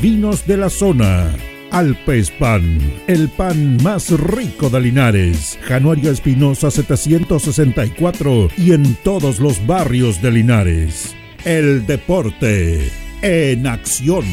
[0.00, 1.34] vinos de la zona.
[1.70, 5.58] Alpes Pan, el pan más rico de Linares.
[5.62, 11.14] Januario Espinosa 764 y en todos los barrios de Linares.
[11.44, 12.90] El deporte
[13.22, 14.24] en acción.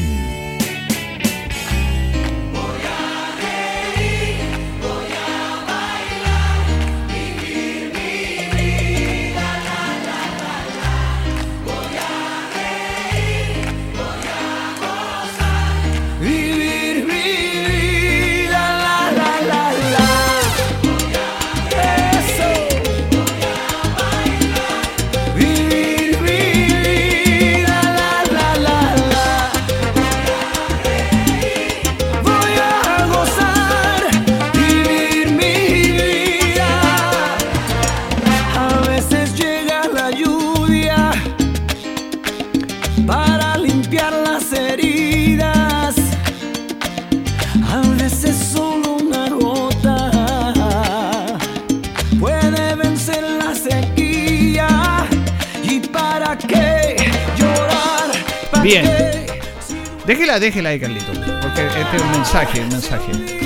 [60.38, 61.12] Déjela, ahí, Carlito.
[61.40, 63.45] Porque este es un mensaje, un mensaje.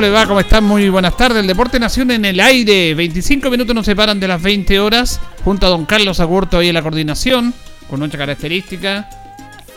[0.00, 0.26] ¿Cómo le va?
[0.26, 0.64] ¿Cómo están?
[0.64, 1.40] Muy buenas tardes.
[1.40, 2.94] El Deporte Nación en el aire.
[2.94, 5.20] 25 minutos nos separan de las 20 horas.
[5.44, 7.52] Junto a don Carlos Agurto ahí en la coordinación.
[7.86, 9.10] Con nuestra característica.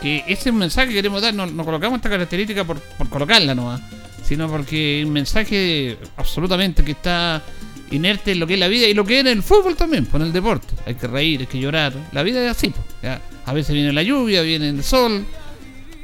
[0.02, 1.34] Que ese es un mensaje que queremos dar.
[1.34, 3.82] No, colocamos esta característica por, colocarla nomás.
[4.24, 7.42] Sino porque un mensaje absolutamente que está
[7.92, 10.06] inerte en lo que es la vida y lo que es en el fútbol también,
[10.06, 10.74] con el deporte.
[10.86, 11.92] Hay que reír, hay que llorar.
[12.14, 12.74] La vida es así.
[13.46, 15.26] A veces viene la lluvia, viene el sol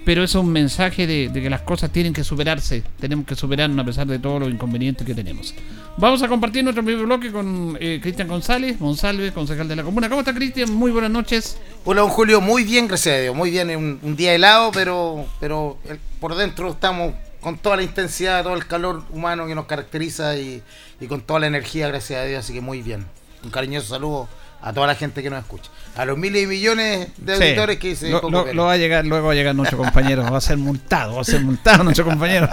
[0.06, 3.86] pero es un mensaje de, que las cosas tienen que superarse, tenemos que superarnos a
[3.86, 5.54] pesar de todos los inconvenientes que tenemos.
[5.98, 10.10] Vamos a compartir nuestro primer bloque con eh, Cristian González, Monsalve, concejal de la comuna.
[10.10, 10.74] ¿Cómo está Cristian?
[10.74, 11.58] Muy buenas noches.
[11.86, 15.26] Hola, don Julio, muy bien, gracias a Dios, muy bien, un, un día helado, pero,
[15.40, 15.78] pero
[16.20, 20.62] por dentro estamos con toda la intensidad, todo el calor humano que nos caracteriza y,
[21.00, 23.06] y con toda la energía, gracias a Dios, así que muy bien.
[23.44, 24.28] Un cariñoso saludo
[24.62, 25.70] a toda la gente que nos escucha.
[25.96, 29.28] A los miles y millones de auditores que dice lo, lo, va a llegar, luego
[29.28, 32.50] va a llegar nuestro compañero, va a ser multado, va a ser multado nuestro compañero.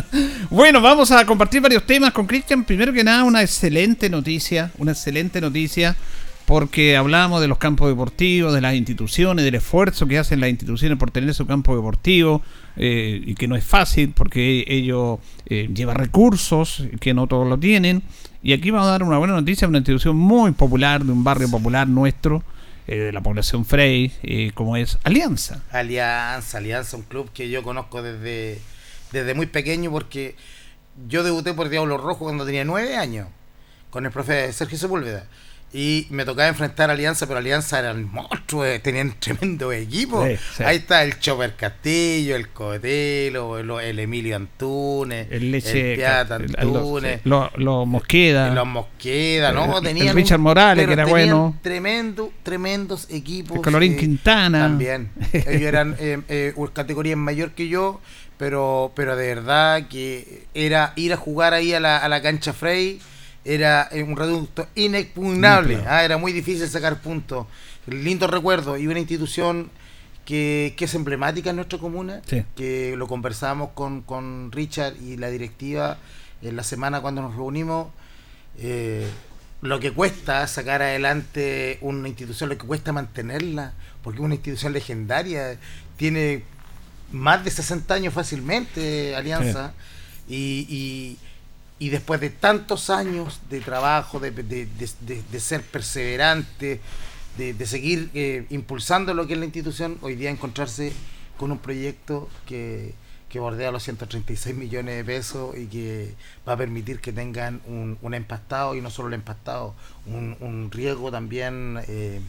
[0.50, 2.64] bueno, vamos a compartir varios temas con Cristian.
[2.64, 5.96] Primero que nada, una excelente noticia, una excelente noticia
[6.46, 10.96] porque hablábamos de los campos deportivos, de las instituciones, del esfuerzo que hacen las instituciones
[10.96, 12.40] por tener su campo deportivo,
[12.76, 17.58] eh, y que no es fácil porque ello eh, lleva recursos que no todos lo
[17.58, 18.02] tienen.
[18.46, 21.50] Y aquí vamos a dar una buena noticia, una institución muy popular, de un barrio
[21.50, 22.44] popular nuestro,
[22.86, 25.64] eh, de la población Frey, como es Alianza.
[25.72, 28.60] Alianza, Alianza, un club que yo conozco desde,
[29.10, 30.36] desde muy pequeño porque
[31.08, 33.26] yo debuté por Diablo Rojo cuando tenía nueve años,
[33.90, 35.26] con el profe Sergio Sepúlveda.
[35.72, 40.22] Y me tocaba enfrentar a Alianza, pero Alianza eran monstruos, eh, tenían tremendo equipo.
[40.22, 47.20] Ahí está el Chopper Castillo, el Cotelo, el, Emilio Antunes, el, Leche, el Piata Antunes,
[47.24, 48.54] los Mosqueda.
[48.54, 49.82] Los Mosqueda, ¿no?
[49.82, 51.56] Tenían el Richard Morales, que era bueno.
[51.62, 53.56] Tremendo, tremendos equipos.
[53.56, 54.60] El Colorín eh, Quintana.
[54.60, 55.10] También.
[55.32, 58.00] Ellos eran eh, eh, categorías mayor que yo,
[58.38, 62.52] pero, pero de verdad que era ir a jugar ahí a la, a la cancha
[62.52, 63.00] Frey
[63.46, 67.46] era eh, un reducto inexpugnable, ah, era muy difícil sacar puntos.
[67.86, 69.70] Lindo recuerdo y una institución
[70.24, 72.20] que, es emblemática en nuestra comuna,
[72.56, 75.98] que lo conversamos con, con Richard y la directiva
[76.42, 77.88] en la semana cuando nos reunimos.
[78.58, 79.06] Eh,
[79.62, 83.72] lo que cuesta sacar adelante una institución, lo que cuesta mantenerla,
[84.02, 85.58] porque es una institución legendaria,
[85.96, 86.42] tiene
[87.12, 89.72] más de 60 años fácilmente, Alianza,
[90.28, 91.18] y, y
[91.78, 94.30] después de tantos años de trabajo, de,
[95.38, 96.80] ser perseverante,
[97.36, 100.92] de, seguir eh, impulsando lo que es la institución, hoy día encontrarse
[101.36, 102.94] con un proyecto que,
[103.34, 106.14] bordea los 136 millones de pesos y que
[106.48, 109.74] va a permitir que tengan un, un empastado y no solo el empastado,
[110.06, 112.22] un, un riego también, eh,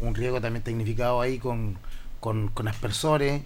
[0.00, 1.78] un riego también tecnificado ahí con,
[2.20, 3.40] con, con aspersores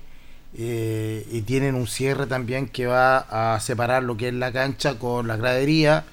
[0.57, 4.99] eh, y tienen un cierre también que va a separar lo que es la cancha
[4.99, 6.05] con la gradería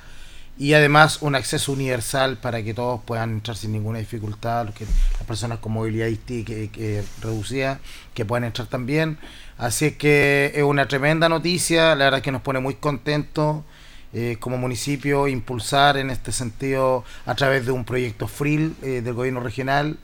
[0.58, 5.60] y además un acceso universal para que todos puedan entrar sin ninguna dificultad, las personas
[5.60, 7.80] con movilidad que, que reducida
[8.14, 9.18] que puedan entrar también.
[9.58, 13.64] Así es que es una tremenda noticia, la verdad es que nos pone muy contentos
[14.12, 19.14] eh, como municipio impulsar en este sentido a través de un proyecto FRIL eh, del
[19.14, 19.98] gobierno regional.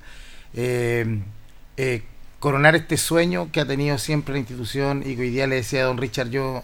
[2.39, 5.81] Coronar este sueño que ha tenido siempre la institución y que hoy día le decía
[5.81, 6.63] a don Richard yo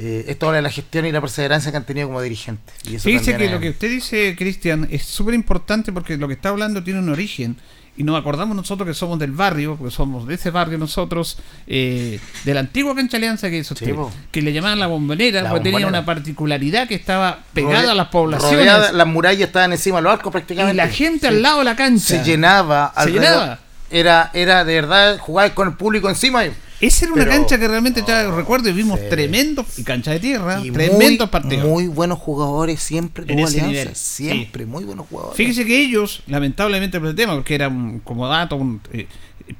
[0.00, 3.02] eh, esto habla de la gestión y la perseverancia que han tenido como dirigentes.
[3.02, 6.84] Fíjese que lo que usted dice, Cristian, es súper importante porque lo que está hablando
[6.84, 7.56] tiene un origen.
[7.96, 11.36] Y nos acordamos nosotros que somos del barrio, porque somos de ese barrio nosotros,
[11.66, 13.92] eh, de la antigua cancha alianza que hizo usted,
[14.30, 18.92] que le llamaban la bombonera, porque tenía una particularidad que estaba pegada a las poblaciones.
[18.92, 20.74] las murallas estaban encima de los arcos prácticamente.
[20.74, 22.06] Y la gente al lado de la cancha.
[22.06, 22.92] Se llenaba.
[23.02, 23.58] Se llenaba
[23.90, 26.44] era, era de verdad jugar con el público encima.
[26.80, 30.62] Esa era una cancha que realmente ya recuerdo y vimos tremendos y cancha de tierra,
[30.72, 31.66] tremendos partidos.
[31.66, 33.96] Muy buenos jugadores siempre ese nivel.
[33.96, 35.36] siempre muy buenos jugadores.
[35.36, 39.08] Fíjese que ellos, lamentablemente por el tema, porque era un, como dato, un, eh,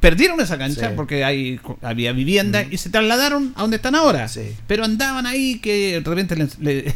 [0.00, 4.26] perdieron esa cancha porque hay, había vivienda y se trasladaron a donde están ahora.
[4.66, 6.94] Pero andaban ahí que de repente le,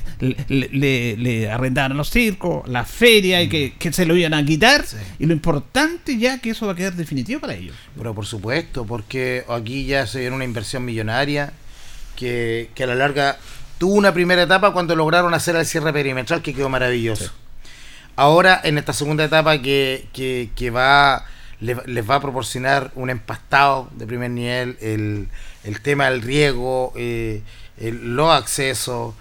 [0.48, 4.84] le, le, arrendaban los circos, la feria y que, que, se lo iban a quitar.
[5.18, 7.74] Y lo importante ya que eso va a quedar definitivo para ellos.
[7.96, 11.52] Pero por supuesto, porque aquí ya se viene una inversión millonaria
[12.16, 13.38] que, que a la larga
[13.78, 17.32] tuvo una primera etapa cuando lograron hacer el cierre perimetral que quedó maravilloso.
[18.14, 21.24] Ahora en esta segunda etapa que, que, que va
[21.62, 25.28] les, va a proporcionar un empastado de primer nivel, el,
[25.64, 27.42] el tema del riego, eh,
[27.78, 29.14] los accesos,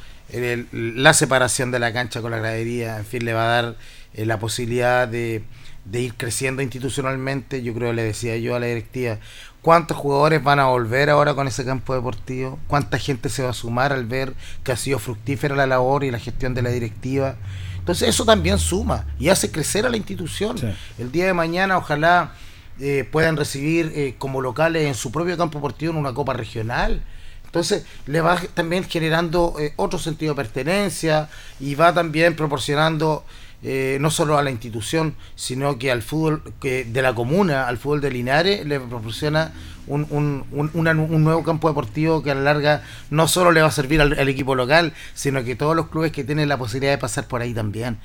[0.71, 3.75] la separación de la cancha con la gradería, en fin, le va a dar
[4.13, 5.43] eh, la posibilidad de,
[5.85, 7.61] de, ir creciendo institucionalmente.
[7.61, 9.19] Yo creo, le decía yo a la directiva,
[9.61, 12.59] ¿cuántos jugadores van a volver ahora con ese campo deportivo?
[12.67, 14.33] ¿Cuánta gente se va a sumar al ver
[14.63, 17.35] que ha sido fructífera la labor y la gestión de la directiva?
[17.81, 20.55] Entonces eso también suma y hace crecer a la institución.
[20.99, 22.33] El día de mañana ojalá
[22.79, 27.01] eh, puedan recibir eh, como locales en su propio campo deportivo en una copa regional.
[27.43, 31.27] Entonces le va también generando eh, otro sentido de pertenencia
[31.59, 33.25] y va también proporcionando
[33.63, 38.01] no solo a la institución, sino que al fútbol que de la comuna, al fútbol
[38.01, 39.51] de Linares, le proporciona
[39.87, 43.71] un, un, un, nuevo campo deportivo que a la larga no solo le va a
[43.71, 47.27] servir al, equipo local, sino que todos los clubes que tienen la posibilidad de pasar
[47.27, 47.97] por ahí también.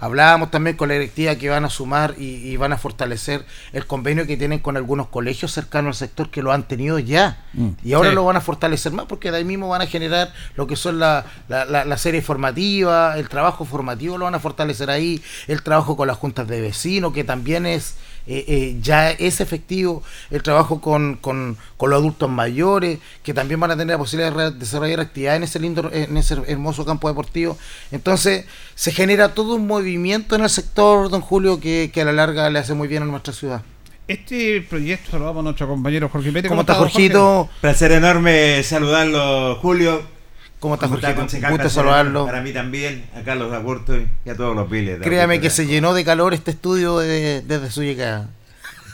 [0.00, 4.26] Hablábamos también con la directiva que van a sumar y, van a fortalecer el convenio
[4.26, 7.44] que tienen con algunos colegios cercanos al sector que lo han tenido ya.
[7.52, 7.68] Mm.
[7.82, 10.66] y ahora lo van a fortalecer más porque de ahí mismo van a generar lo
[10.66, 15.62] que son la, la, serie formativa, el trabajo formativo lo van a fortalecer ahí, el
[15.62, 17.96] trabajo con las juntas de vecinos, que también es
[18.28, 23.58] eh, eh, ya es efectivo el trabajo con, con, con, los adultos mayores, que también
[23.58, 27.08] van a tener la posibilidad de desarrollar actividad en ese lindo, en ese hermoso campo
[27.08, 27.56] deportivo.
[27.90, 28.44] Entonces,
[28.74, 32.50] se genera todo un movimiento en el sector, don Julio, que, que a la larga
[32.50, 33.62] le hace muy bien a nuestra ciudad.
[34.06, 36.48] Este proyecto saludamos a nuestro compañero Jorge Pérez.
[36.48, 37.48] ¿Cómo, está, Jorgito?
[37.60, 40.17] Placer enorme saludarlo, Julio.
[40.60, 41.14] ¿Cómo estás, Jorge?
[41.50, 42.26] Gusto saludarlo.
[42.26, 44.98] Para mí también, a Carlos Agurto y a todos los piles.
[45.00, 48.28] Créame que se llenó de calor este estudio desde su llegada.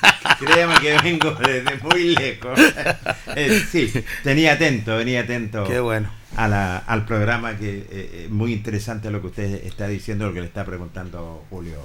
[0.38, 2.59] Créame que vengo desde muy lejos.
[3.37, 3.92] Eh, sí,
[4.23, 5.64] tenía atento, venía atento.
[5.64, 6.09] Qué bueno.
[6.37, 10.26] A la, al programa que es eh, eh, muy interesante lo que usted está diciendo,
[10.26, 11.85] lo que le está preguntando Julio.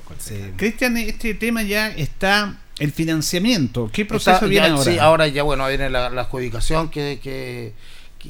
[0.57, 3.89] Cristian, este tema ya está el financiamiento.
[3.91, 4.83] ¿Qué proceso viene ahora?
[4.83, 7.73] Sí, ahora ya bueno, viene la, adjudicación que, que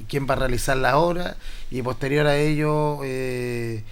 [0.08, 1.36] quién va a realizar la obra
[1.72, 3.84] y posterior a ello eh,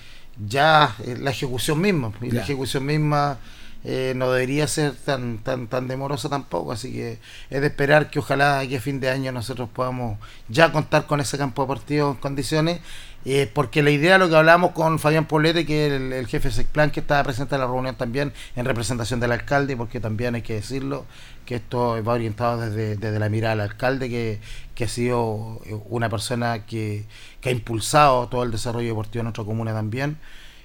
[0.47, 3.39] ya eh, la ejecución misma y la ejecución misma
[3.83, 8.19] eh, no debería ser tan tan tan demorosa tampoco así que es de esperar que
[8.19, 12.11] ojalá aquí a fin de año nosotros podamos ya contar con ese campo de partido
[12.11, 12.81] en condiciones
[13.29, 16.63] eh, porque la idea, lo que hablábamos con Fabián Polete, que es el, jefe de
[16.63, 20.43] plan que estaba presente en la reunión también, en representación del alcalde, porque también hay
[20.43, 21.05] que decirlo,
[21.45, 24.39] que esto va orientado desde, la mirada del alcalde, que,
[24.81, 27.03] ha sido eh, una persona que,
[27.43, 30.17] ha impulsado todo el desarrollo deportivo en nuestra comuna también.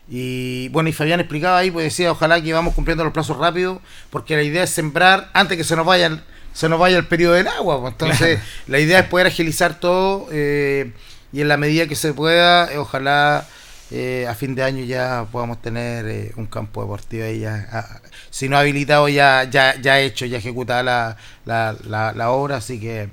[0.09, 3.81] Y bueno, y Fabián explicaba ahí, pues decía, ojalá que vamos cumpliendo los plazos rápido,
[4.11, 7.35] porque la idea es sembrar antes que se nos vaya, se nos vaya el periodo
[7.35, 7.81] del agua.
[7.81, 7.93] Pues.
[7.95, 8.39] entonces,
[8.69, 10.29] la idea es poder agilizar todo.
[10.31, 10.93] Eh,
[11.33, 13.47] y en la medida que se pueda, eh, ojalá
[13.91, 18.01] eh, a fin de año ya podamos tener eh, un campo deportivo ahí ya, ah,
[18.31, 23.09] si no habilitado ya, ya, ya hecho, ya ejecutada la, la, la, obra, así que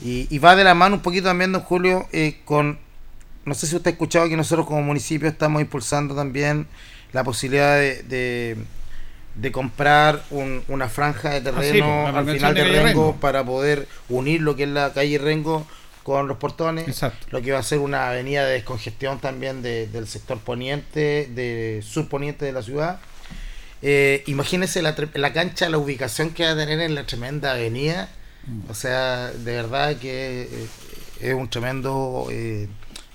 [0.00, 2.06] y, va de la mano un poquito también, don Julio,
[2.44, 2.78] con,
[3.44, 6.66] no sé si usted ha escuchado que nosotros como municipio estamos impulsando también
[7.12, 8.56] la posibilidad de,
[9.34, 14.54] de, comprar una franja de ah, terreno al final de Rengo, para poder unir lo
[14.54, 15.66] que es la calle Rengo
[16.08, 20.38] con los portones, lo que va a ser una avenida de descongestión también del sector
[20.38, 22.98] poniente, de sur poniente de la ciudad.
[23.82, 28.08] Eh, imagínense la, la, cancha, la ubicación que va a tener en la tremenda avenida.
[28.70, 30.68] O sea, de verdad que eh,
[31.20, 32.68] es un tremendo eh,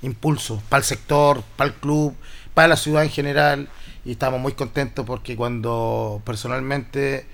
[0.03, 2.15] impulso para el sector, para el club,
[2.53, 3.69] para la ciudad en general.
[4.05, 7.25] Y estamos muy contentos porque cuando personalmente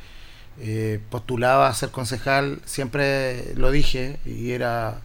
[1.10, 5.02] postulaba a ser concejal, siempre lo dije y era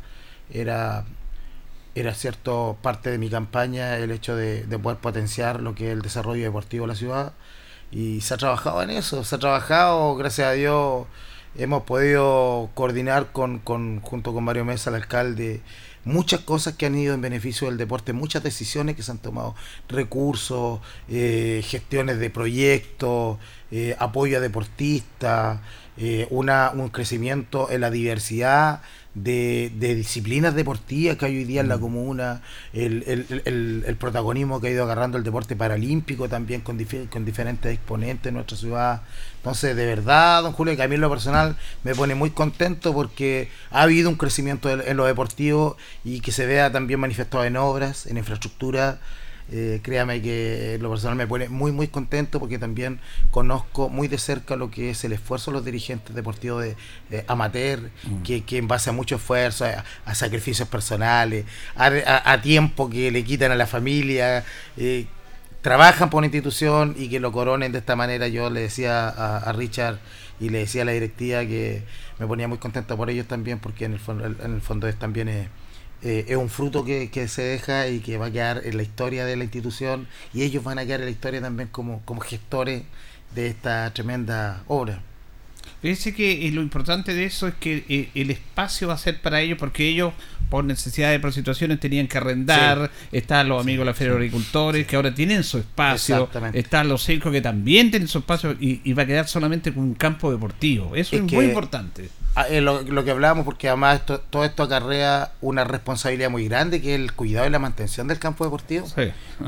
[0.54, 1.04] era,
[1.94, 6.02] era cierto parte de mi campaña el hecho de, poder potenciar lo que es el
[6.02, 7.32] desarrollo deportivo de la ciudad.
[7.90, 11.06] Y se ha trabajado en eso, se ha trabajado, gracias a Dios
[11.56, 15.60] hemos podido coordinar con, con junto con Mario Mesa, el alcalde,
[16.04, 19.54] muchas cosas que han ido en beneficio del deporte, muchas decisiones que se han tomado,
[19.88, 23.38] recursos, eh, gestiones de proyectos,
[23.70, 25.60] eh, apoyo a deportistas,
[25.96, 28.82] eh, una, un crecimiento en la diversidad
[29.14, 31.80] de, de, disciplinas deportivas que hay hoy día en la mm.
[31.80, 32.42] comuna,
[32.72, 36.78] el, el, el, protagonismo que ha ido agarrando el deporte paralímpico también con,
[37.10, 39.02] con diferentes exponentes en nuestra ciudad.
[39.36, 42.92] Entonces, de verdad, don Julio, que a mí en lo personal me pone muy contento
[42.92, 47.56] porque ha habido un crecimiento en lo deportivo y que se vea también manifestado en
[47.56, 48.98] obras, en infraestructura.
[49.52, 52.98] Eh, créame que lo personal me pone muy muy contento porque también
[53.30, 57.90] conozco muy de cerca lo que es el esfuerzo de los dirigentes deportivos de, amateur,
[58.04, 58.22] mm.
[58.22, 61.44] que, que, en base a mucho esfuerzo, a, sacrificios personales,
[61.76, 64.44] a, tiempo que le quitan a la familia,
[64.78, 65.06] eh,
[65.60, 68.28] trabajan por una institución y que lo coronen de esta manera.
[68.28, 69.98] Yo le decía a, Richard
[70.40, 71.82] y le decía a la directiva que
[72.18, 74.98] me ponía muy contento por ellos también porque en el fondo, en el fondo es
[74.98, 75.28] también...
[75.28, 75.48] Eh,
[76.04, 79.24] eh, es un fruto que, se deja y que va a quedar en la historia
[79.24, 82.82] de la institución y ellos van a quedar en la historia también como, como gestores
[83.34, 85.00] de esta tremenda obra.
[85.84, 89.42] Fíjense que lo importante de eso es que eh, el espacio va a ser para
[89.42, 90.14] ellos porque ellos
[90.48, 94.86] por necesidad de situaciones tenían que arrendar, están los amigos de la Feria de Agricultores
[94.86, 99.02] que ahora tienen su espacio, están los circos que también tienen su espacio y, va
[99.02, 100.96] a quedar solamente con un campo deportivo.
[100.96, 102.08] Eso es, muy importante.
[102.48, 107.00] Eh, lo, que hablábamos, porque además todo esto acarrea una responsabilidad muy grande, que es
[107.00, 108.86] el cuidado y la mantención del campo deportivo,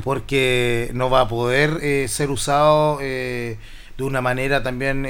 [0.05, 3.57] porque no va a poder eh, ser usado eh,
[3.97, 5.03] de una manera también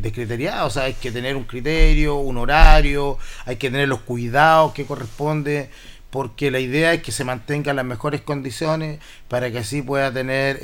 [0.00, 4.72] descriteriada, o sea, hay que tener un criterio, un horario, hay que tener los cuidados
[4.72, 5.68] que corresponde,
[6.10, 10.58] porque la idea es que se mantengan las mejores condiciones para que así pueda tener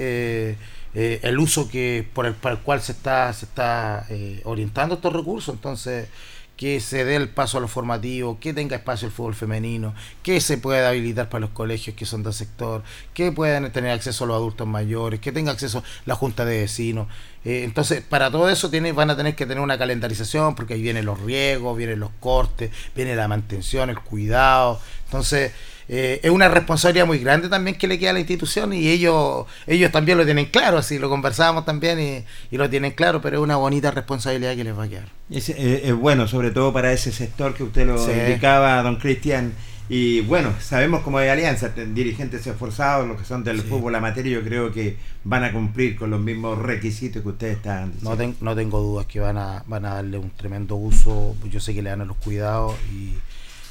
[0.99, 4.95] eh, el uso que por el, para el cual se está, se está eh, orientando
[4.95, 5.54] estos recursos.
[5.54, 6.09] Entonces,
[6.56, 10.40] que se dé el paso a lo formativo, que tenga espacio el fútbol femenino, que
[10.40, 12.82] se pueda habilitar para los colegios que son del sector,
[13.12, 17.08] que puedan tener acceso a los adultos mayores, que tenga acceso la junta de vecinos.
[17.44, 20.82] Eh, entonces, para todo eso tiene, van a tener que tener una calendarización, porque ahí
[20.82, 24.80] vienen los riegos, vienen los cortes, viene la mantención, el cuidado.
[25.04, 25.52] Entonces,
[25.88, 29.47] eh, es una responsabilidad muy grande también que le queda a la institución y ellos
[29.66, 33.38] ellos también lo tienen claro, así lo conversábamos también y, y lo tienen claro, pero
[33.38, 35.09] es una bonita responsabilidad que les va a quedar.
[35.31, 38.11] Es, eh, bueno, sobre todo para ese sector que usted lo Sí.
[38.12, 39.52] indicaba, don Cristian.
[39.88, 43.69] Y bueno, sabemos como hay alianza, dirigentes esforzados, los que son del Sí.
[43.69, 47.93] fútbol amateur, yo creo que van a cumplir con los mismos requisitos que ustedes están
[47.93, 48.11] diciendo.
[48.11, 51.61] No, ten- no tengo dudas que van a, van a darle un tremendo uso, yo
[51.61, 53.14] sé que le dan a los cuidados y,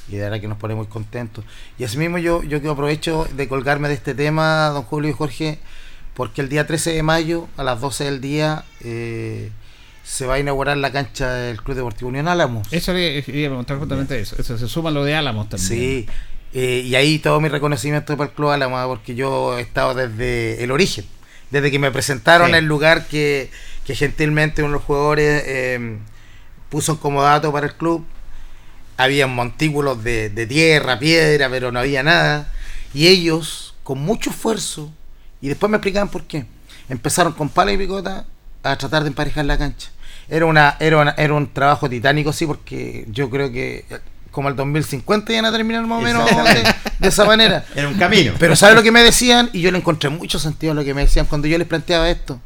[0.08, 1.44] y de verdad que nos pone muy contentos.
[1.78, 5.58] Y asimismo yo, yo que aprovecho de colgarme de este tema, don Julio y Jorge,
[6.14, 9.50] porque el día 13 de mayo a las 12 del día eh,
[10.02, 12.66] se va a inaugurar la cancha del Club Deportivo Unión Álamos.
[12.72, 14.36] Eso le quería preguntar justamente eso.
[14.38, 15.68] Eso se suma lo de Álamos también.
[15.68, 16.06] Sí,
[16.54, 19.94] eh, y ahí todo mi reconocimiento para el Club Álamo, ah, porque yo he estado
[19.94, 21.04] desde el origen,
[21.50, 22.56] desde que me presentaron Sí.
[22.56, 23.50] el lugar que,
[23.84, 25.98] que gentilmente uno de los jugadores eh,
[26.70, 28.06] puso como dato para el club.
[28.96, 32.50] Había montículos de, de tierra, piedra, pero no había nada.
[32.94, 34.90] Y ellos, con mucho esfuerzo,
[35.40, 36.46] y después me explicaban por qué,
[36.88, 38.24] empezaron con pala y picota
[38.62, 39.90] a tratar de emparejar la cancha.
[40.28, 43.98] Era, una, era, una- era un trabajo titánico, sí, porque yo creo que eh,
[44.30, 46.24] como el 2050 iban a terminar más o menos
[46.98, 47.64] de, esa manera.
[47.74, 48.34] Era un camino.
[48.38, 49.48] Pero ¿sabes lo que me decían?
[49.52, 52.10] Y yo le encontré mucho sentido a lo que me decían cuando yo les planteaba
[52.10, 52.38] esto.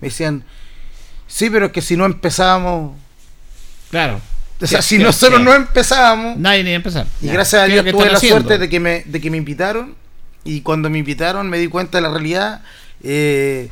[0.00, 0.42] Me decían,
[1.26, 2.92] sí, pero es que si no empezábamos,
[3.90, 4.20] Claro.
[4.60, 7.06] O sea, si nosotros no empezamos, Nadie ni iba a empezar.
[7.20, 7.32] y Ya.
[7.34, 8.40] gracias a ¿Qué es Dios tuve la haciendo?
[8.40, 9.94] suerte de que, me, de que me invitaron,
[10.44, 12.62] y cuando me invitaron me di cuenta de la realidad.
[13.02, 13.68] eh,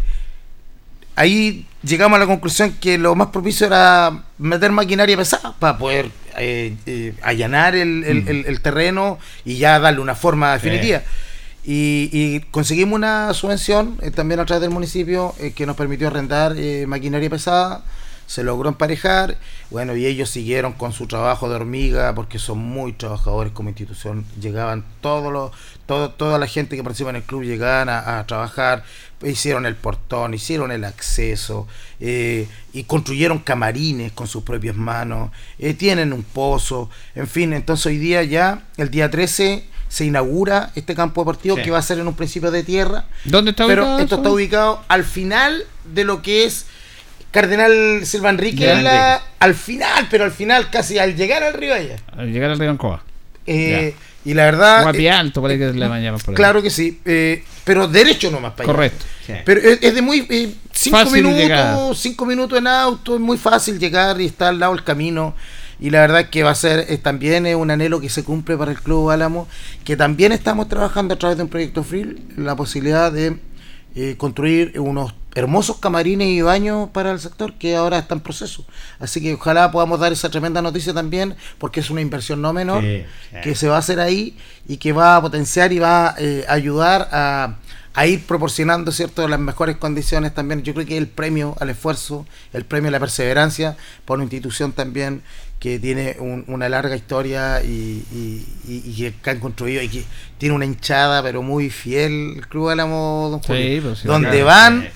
[1.16, 6.10] ahí llegamos a la conclusión que lo más propicio era meter maquinaria pesada para poder
[6.38, 8.28] eh, eh, allanar el, el- Mm.
[8.28, 11.02] el- el terreno y ya darle una forma definitiva.
[11.64, 16.54] Y, y conseguimos una subvención eh, también a través del municipio que nos permitió arrendar
[16.86, 17.82] maquinaria pesada.
[18.32, 19.36] Se logró emparejar.
[19.70, 24.24] Bueno, y ellos siguieron con su trabajo de hormiga porque son muy trabajadores como institución.
[24.40, 25.50] Llegaban todos los,
[25.84, 28.84] todo, toda la gente que participa en el club llegaban a, a trabajar.
[29.22, 31.68] Hicieron el portón, hicieron el acceso
[32.00, 35.30] eh, y construyeron camarines con sus propias manos.
[35.58, 36.88] eh, tienen un pozo.
[37.14, 41.62] En fin, entonces hoy día ya, el día 13 se inaugura este campo deportivo Sí.
[41.64, 44.22] que va a ser en un principio de tierra, ¿Dónde está pero ubicado esto eso?
[44.22, 46.64] está ubicado al final de lo que es
[47.32, 51.74] Cardenal Silva Enrique, en la- al final, pero al final, casi al llegar al río
[51.74, 51.96] allá.
[52.16, 53.02] Al llegar al río Ancoa.
[53.46, 56.36] Eh, y la verdad, Guapi eh, Alto, por ahí que le llaman por ahí.
[56.36, 58.72] claro que sí, eh, pero derecho nomás para allá.
[58.72, 59.04] Correcto.
[59.44, 61.76] Pero es, es de muy eh, cinco Fácil minutos, llegar.
[61.96, 65.34] cinco minutos en auto, es muy fácil llegar y está al lado del camino.
[65.80, 68.56] Y la verdad que va a ser eh, también es un anhelo que se cumple
[68.56, 69.48] para el Club Álamo,
[69.84, 73.38] que también estamos trabajando a través de un proyecto free, la posibilidad de
[73.96, 78.66] eh, construir unos hermosos camarines y baños para el sector que ahora está en proceso.
[78.98, 82.82] Así que ojalá podamos dar esa tremenda noticia también, porque es una inversión no menor
[82.82, 83.36] Sí, sí.
[83.42, 84.36] que se va a hacer ahí
[84.68, 87.56] y que va a potenciar y va eh, a ayudar a,
[87.94, 90.62] a ir proporcionando cierto las mejores condiciones también.
[90.62, 94.72] Yo creo que el premio al esfuerzo, el premio a la perseverancia por una institución
[94.72, 95.22] también
[95.60, 100.04] que tiene un- una larga historia y, y- y- y que han construido y que
[100.36, 104.28] tiene una hinchada pero muy fiel el Club Álamo Don Sí, Julio, pues sí, donde
[104.30, 104.44] claro.
[104.46, 104.88] van.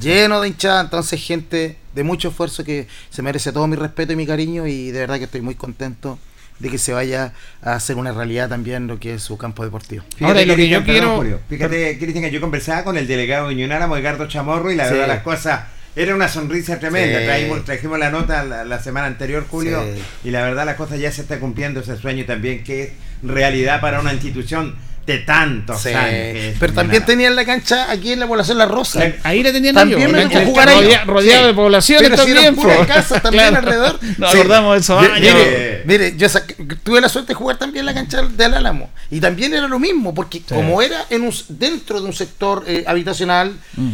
[0.00, 4.16] Lleno de hinchada, entonces gente de mucho esfuerzo que se merece todo mi respeto y
[4.16, 6.18] mi cariño y de verdad que estoy muy contento
[6.60, 10.04] de que se vaya a hacer una realidad también lo que es su campo deportivo.
[10.20, 13.48] Ahora, y lo que yo quiero- Julio, Fíjate, Cristian, que yo conversaba con el delegado
[13.48, 14.92] de Unión Álamo, Edgardo Chamorro, y la Sí.
[14.94, 15.60] verdad las cosas...
[15.96, 17.18] Era una sonrisa tremenda.
[17.18, 17.24] Sí.
[17.26, 20.28] Traímos- trajimos la nota la, la semana anterior, Julio, Sí.
[20.28, 22.90] y la verdad las cosas ya se está cumpliendo ese sueño también, que es
[23.24, 24.76] realidad para una institución
[25.10, 25.90] de tantos Sí.
[25.90, 26.56] años.
[26.58, 29.04] Pero también tenían la cancha aquí en la población La Rosa.
[29.04, 30.12] Eh, Ahí la tenían También ellos.
[30.12, 30.76] me la tocó cancha jugar ahí.
[30.84, 31.46] rodea- rodeado Sí.
[31.48, 32.64] de poblaciones Pero si eran también.
[32.76, 33.98] puras casas también alrededor.
[34.18, 34.38] Nos Sí.
[34.38, 35.20] acordamos de esos años.
[35.20, 38.90] Mire, mire, yo saqué- tuve la suerte de jugar también en la cancha del Álamo.
[39.10, 42.84] Y también era lo mismo, porque como era en un, dentro de un sector eh,
[42.86, 43.90] habitacional, Mm.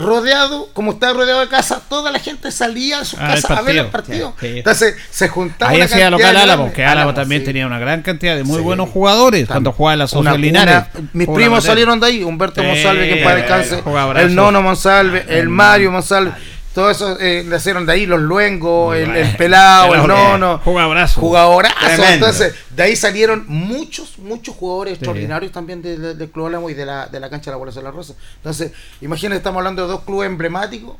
[0.00, 3.62] Rodeado, como estaba rodeado de casas, toda la gente salía a sus Ah, casas a
[3.62, 4.30] ver el partido.
[4.30, 4.34] partido.
[4.40, 4.58] Sí, sí.
[4.58, 5.70] Entonces se juntaba.
[5.72, 6.36] Ahí hacía local.
[6.36, 7.46] Álamo, que Álamo Álamo, también sí.
[7.46, 10.84] tenía una gran cantidad de muy buenos jugadores cuando jugaba en la Social Linares.
[11.12, 15.48] mis primos salieron de ahí, Humberto Monsalve, que paz bueno, descanse, el Nono Monsalve, el
[15.48, 16.32] Mario Monsalve.
[16.80, 20.58] Todo eso eh, nacieron de ahí los luengos, el, pelado, el nono.
[20.64, 21.20] Jugadorazo.
[21.20, 21.74] Jugadorazo.
[21.78, 22.12] Tremendo.
[22.26, 24.94] Entonces, de ahí salieron muchos, muchos jugadores Sí.
[24.96, 27.58] extraordinarios también de- de- del Club Álamo y de la, de la cancha de la
[27.58, 28.14] Bola de la Rosa.
[28.36, 30.96] Entonces, imagínate, estamos hablando de dos clubes emblemáticos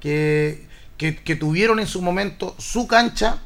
[0.00, 3.38] que, que, que tuvieron en su momento su cancha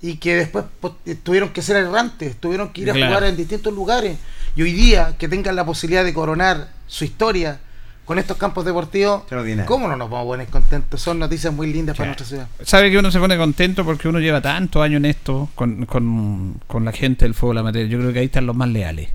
[0.00, 3.12] y que después pues, tuvieron que ser errantes, tuvieron que ir a Claro.
[3.14, 4.18] jugar en distintos lugares.
[4.56, 7.58] Y hoy día, que tengan la posibilidad de coronar su historia
[8.04, 9.22] con estos campos deportivos.
[9.66, 11.00] ¿cómo no nos vamos a poner contentos?
[11.00, 12.48] Son noticias muy lindas para nuestra ciudad.
[12.62, 16.60] Sabe que uno se pone contento porque uno lleva tantos años en esto con, con,
[16.66, 17.86] con la gente del fútbol amateur.
[17.88, 19.08] Yo creo que ahí están los más leales.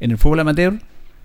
[0.00, 0.74] En el fútbol amateur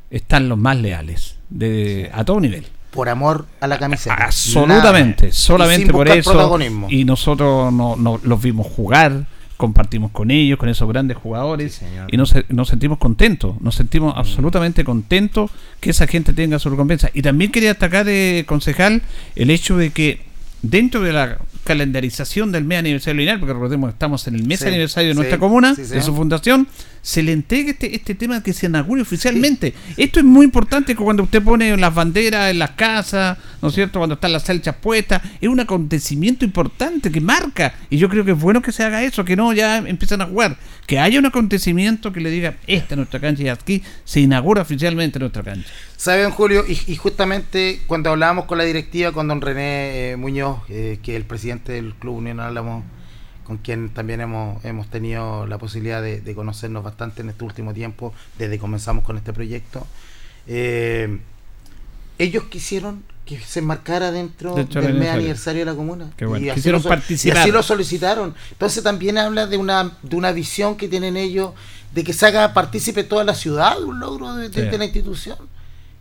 [0.09, 2.65] están los más leales, de a todo nivel.
[2.91, 4.13] Por amor a la camiseta.
[4.15, 5.29] Absolutamente, Nada.
[5.29, 6.31] Y solamente sin por eso.
[6.31, 6.87] protagonismo.
[6.89, 9.25] Y nosotros no, no- los vimos jugar,
[9.63, 14.13] compartimos con ellos, con esos grandes jugadores, Sí, y nos, nos sentimos contentos, nos sentimos
[14.17, 17.09] absolutamente contentos que esa gente tenga su recompensa.
[17.13, 19.03] Y también quería destacar, eh, concejal,
[19.37, 20.32] el hecho de que
[20.63, 24.59] dentro de la calendarización del mes aniversario lineal, porque recordemos que estamos en el mes
[24.59, 26.67] Sí, aniversario de sí, nuestra comuna, sí, de su fundación,
[27.01, 29.73] se le entregue este, este tema que se inaugure oficialmente.
[29.97, 33.99] Esto es muy importante cuando usted pone las banderas en las casas, ¿no es cierto?
[33.99, 37.75] Cuando están las salchas puestas, es un acontecimiento importante que marca.
[37.89, 40.25] Y yo creo que es bueno que se haga eso, que no ya empiezan a
[40.25, 40.57] jugar.
[40.87, 44.61] Que haya un acontecimiento que le diga, esta es nuestra cancha y aquí se inaugura
[44.61, 45.69] oficialmente nuestra cancha.
[45.97, 46.65] ¿Saben, Julio?
[46.67, 51.11] Y, y justamente cuando hablábamos con la directiva, con don René eh, Muñoz, eh, que
[51.13, 52.83] es el presidente del Club Unión Álamo,
[53.43, 57.73] con quien también hemos, hemos tenido la posibilidad de, de conocernos bastante en este último
[57.73, 59.85] tiempo, desde que comenzamos con este proyecto,
[60.47, 61.19] eh,
[62.17, 65.61] ellos quisieron que se marcara dentro del mes aniversario.
[65.61, 66.11] de la comuna.
[66.19, 66.37] Bueno.
[66.45, 67.37] Y así Quisieron lo participar.
[67.37, 68.35] Y así lo solicitaron.
[68.51, 71.51] Entonces también habla de una, de una visión que tienen ellos
[71.93, 74.69] de que se haga partícipe toda la ciudad un logro de, de- Sí.
[74.69, 75.37] de la institución.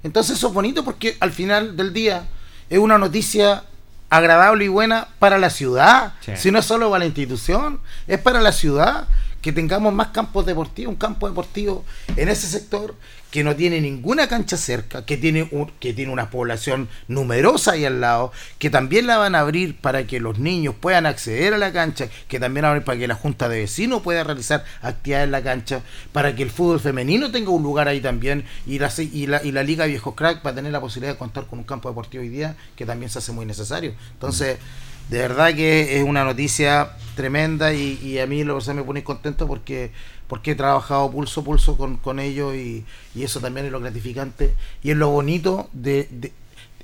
[0.02, 2.26] Entonces eso es bonito porque al final del día
[2.68, 3.62] es una noticia
[4.12, 6.32] agradable y buena para la ciudad, Sí.
[6.36, 9.08] si no es solo para la institución, es para la ciudad
[9.40, 11.84] que tengamos más campos deportivos, un campo deportivo
[12.16, 12.94] en ese sector
[13.32, 17.84] que no tiene ninguna cancha cerca, que tiene un- que tiene una población numerosa ahí
[17.84, 21.58] al lado, que también la van a abrir para que los niños puedan acceder a
[21.58, 25.32] la cancha, que también abrir para que la junta de vecinos pueda realizar actividades en
[25.32, 25.80] la cancha,
[26.12, 29.50] para que el fútbol femenino tenga un lugar ahí también y la y la, y
[29.50, 32.22] la liga viejos crack va a tener la posibilidad de contar con un campo deportivo
[32.22, 33.94] hoy día que también se hace muy necesario.
[34.12, 34.58] Entonces,
[35.08, 39.02] de verdad que es una noticia tremenda y, y a mí lo personal me pone
[39.02, 39.90] contento porque
[40.32, 43.80] porque he trabajado pulso a pulso con, con ellos y, y eso también es lo
[43.80, 46.32] gratificante y es lo bonito de, de-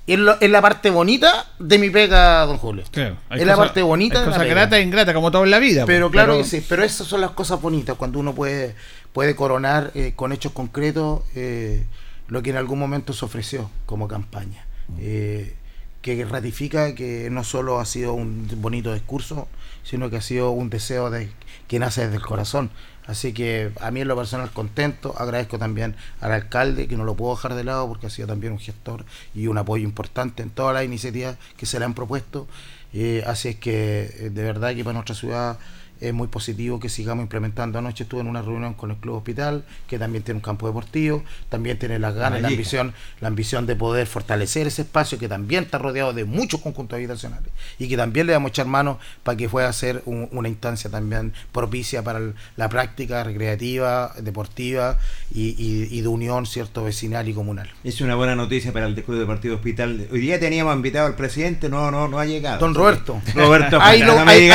[0.06, 2.84] es, lo- es la parte bonita de mi pega, don Julio.
[3.30, 4.54] es la parte bonita Hay de la cosas pega.
[4.54, 5.86] gratas e ingratas, como todo en la vida.
[5.86, 8.74] Pero pues, claro que sí, pero esas son las cosas bonitas, cuando uno puede,
[9.14, 11.86] puede coronar eh, con hechos concretos eh,
[12.26, 14.66] lo que en algún momento se ofreció como campaña.
[15.00, 15.54] Eh,
[16.02, 19.48] que ratifica que no solo ha sido un bonito discurso,
[19.84, 21.30] sino que ha sido un deseo de,
[21.66, 22.70] que nace desde el corazón.
[23.08, 27.14] Así que a mí en lo personal contento, agradezco también al alcalde, que no lo
[27.14, 30.50] puedo dejar de lado porque ha sido también un gestor y un apoyo importante en
[30.50, 32.46] todas las iniciativas que se le han propuesto.
[32.92, 35.58] Eh, así es que eh, de verdad que para nuestra ciudad
[36.00, 37.78] es muy positivo que sigamos implementando.
[37.78, 41.22] Anoche estuve en una reunión con el Club Hospital, que también tiene un campo deportivo,
[41.48, 45.64] también tiene las ganas la ambición, la ambición de poder fortalecer ese espacio que también
[45.64, 49.36] está rodeado de muchos conjuntos habitacionales y que también le vamos a echar mano para
[49.36, 54.98] que pueda ser un- una instancia también propicia para el- la práctica recreativa, deportiva
[55.34, 57.68] y, y- y de unión, cierto, vecinal y comunal.
[57.84, 60.08] Es una buena noticia para el Club Deportivo Hospital.
[60.12, 62.58] Hoy día teníamos invitado al presidente, no, no, no ha llegado.
[62.58, 63.20] Don Roberto.
[63.34, 64.48] Roberto, Ahí lo- no ahí-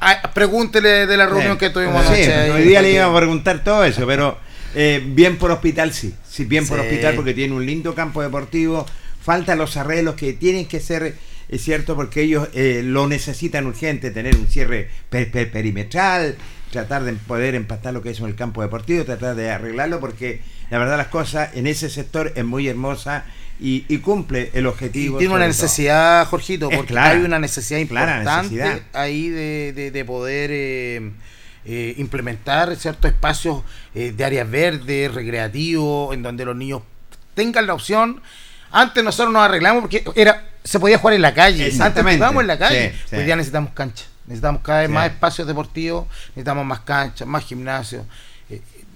[0.00, 2.50] ah, pregúntele de la reunión Sí, que tuvimos sí, anoche.
[2.52, 4.38] Hoy día le íbamos a preguntar todo eso, pero
[4.74, 6.14] eh, bien por hospital sí.
[6.28, 8.86] Sí, bien por hospital porque tiene un lindo campo deportivo.
[9.22, 11.14] Faltan los arreglos que tienen que ser,
[11.48, 16.36] es cierto, porque ellos eh, lo necesitan urgente, tener un cierre per- per- perimetral,
[16.72, 20.40] tratar de poder empatar lo que es en el campo deportivo, tratar de arreglarlo, porque
[20.70, 23.24] la verdad las cosas en ese sector es muy hermosa
[23.60, 25.18] y, y cumple el Y objetivo.
[25.18, 25.48] tiene una todo.
[25.48, 28.80] necesidad, Jorgito, porque clara, hay una necesidad importante necesidad.
[28.92, 31.10] ahí de, de- de poder eh,
[31.64, 33.62] eh, implementar ciertos espacios
[33.94, 36.82] eh, de áreas verdes, recreativos, en donde los niños
[37.34, 38.20] tengan la opción.
[38.70, 41.62] Antes nosotros nos arreglamos porque era se podía jugar en la calle.
[41.64, 42.16] Antes Exactamente.
[42.18, 42.92] jugábamos en la calle.
[42.92, 43.16] Sí, sí.
[43.16, 44.04] Hoy día necesitamos cancha.
[44.26, 44.92] Necesitamos cada vez Sí.
[44.94, 48.04] más espacios deportivos, necesitamos más canchas, más gimnasios,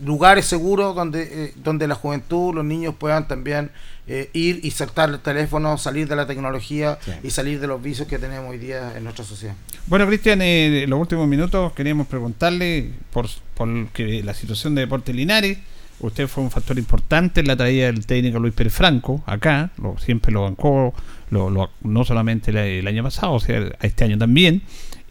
[0.04, 3.70] lugares seguros donde, eh, donde la juventud, los niños puedan también
[4.08, 7.12] eh, ir y saltar el teléfono, salir de la tecnología Sí.
[7.22, 9.54] y salir de los vicios que tenemos hoy día en nuestra sociedad.
[9.86, 14.82] Bueno, Cristian, eh, en los últimos minutos queríamos preguntarle por, por que la situación de
[14.82, 15.58] Deportes Linares.
[16.00, 19.96] Usted fue un factor importante en la traída del técnico Luis Pérez Franco, acá, lo,
[19.98, 20.92] siempre lo bancó,
[21.30, 24.62] lo, lo- no solamente el, el año pasado, o sea, este año también.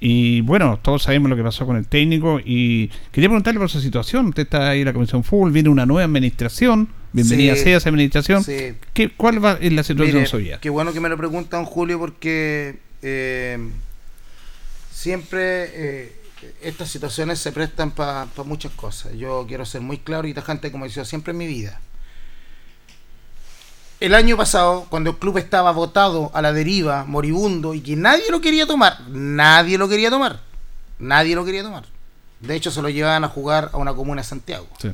[0.04, 3.80] Y bueno, todos sabemos lo que pasó con el técnico y quería preguntarle por su
[3.80, 4.26] situación.
[4.30, 7.62] Usted está ahí en la Comisión Fútbol, viene una nueva administración, bienvenida Sí.
[7.66, 8.44] sea esa administración.
[8.44, 8.74] Sí.
[8.96, 10.60] ¿Qué, ¿Cuál va, es la situación Mire, suya?
[10.60, 13.60] Qué bueno que me lo preguntan, Julio, porque eh,
[14.92, 16.16] siempre eh,
[16.64, 19.14] estas situaciones se prestan para muchas cosas.
[19.16, 21.80] Yo quiero ser muy claro y tajante, como he sido siempre en mi vida.
[24.02, 28.24] El año pasado, cuando el club estaba votado a la deriva, moribundo, y que nadie
[28.32, 30.40] lo quería tomar, nadie lo quería tomar,
[31.00, 31.86] nadie lo quería tomar.
[32.40, 34.92] De hecho, se lo llevaban a jugar a una comuna de Santiago Sí.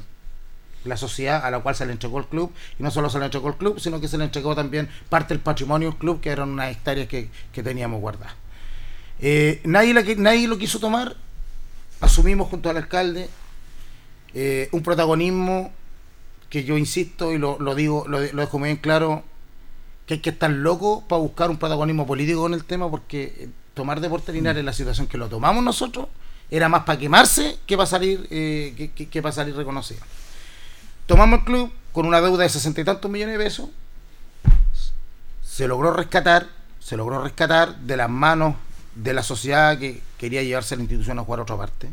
[0.84, 3.26] la sociedad a la cual se le entregó el club y no solo se le
[3.26, 6.30] entregó el club sino que se le entregó también parte del patrimonio del club que
[6.30, 8.34] eran unas hectáreas que, que teníamos guardadas
[9.20, 11.16] Eh, nadie, la nadie lo quiso tomar
[12.00, 13.30] asumimos junto al alcalde
[14.34, 15.72] eh, un protagonismo
[16.50, 19.24] que yo insisto y lo, lo digo lo, lo dejo muy bien claro
[20.06, 23.50] que hay que estar loco para buscar un protagonismo político en el tema porque eh,
[23.74, 26.08] tomar Deportes Linares en la situación que lo tomamos nosotros
[26.50, 30.00] era más para quemarse que para salir eh, que, que- que para salir reconocido
[31.06, 33.70] tomamos el club con una deuda de sesenta y tantos millones de pesos.
[35.44, 36.48] Se logró rescatar,
[36.80, 38.56] se logró rescatar de las manos
[38.94, 41.90] de la sociedad que quería llevarse la institución a jugar a otra parte.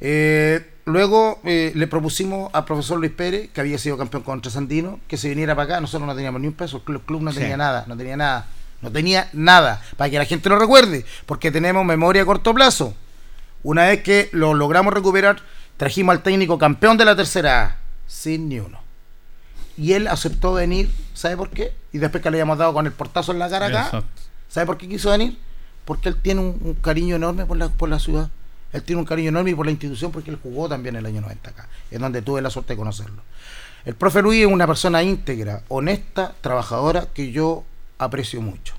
[0.00, 5.00] Eh, luego eh, le propusimos al profesor Luis Pérez, que había sido campeón contra Sandino,
[5.08, 5.80] que se viniera para acá.
[5.80, 7.38] Nosotros no teníamos ni un peso, el club, el club no Sí.
[7.40, 8.46] tenía nada, no tenía nada,
[8.80, 12.94] no tenía nada, para que la gente lo recuerde, porque tenemos memoria a corto plazo.
[13.62, 15.36] Una vez que lo logramos recuperar,
[15.76, 18.80] trajimos al técnico campeón de la tercera A, sin ni uno.
[19.76, 21.72] Y él aceptó venir, ¿sabe por qué?
[21.92, 24.22] Y después que le habíamos dado con el portazo en la cara acá, Exacto.
[24.48, 25.38] ¿sabe por qué quiso venir?
[25.84, 28.28] Porque él tiene un, un cariño enorme por la, por la ciudad.
[28.72, 31.50] Él tiene un cariño enorme por la institución porque él jugó también el año 90
[31.50, 33.22] acá, en donde tuve la suerte de conocerlo.
[33.84, 37.64] El profe Luis es una persona íntegra, honesta, trabajadora, que yo
[37.98, 38.74] aprecio mucho.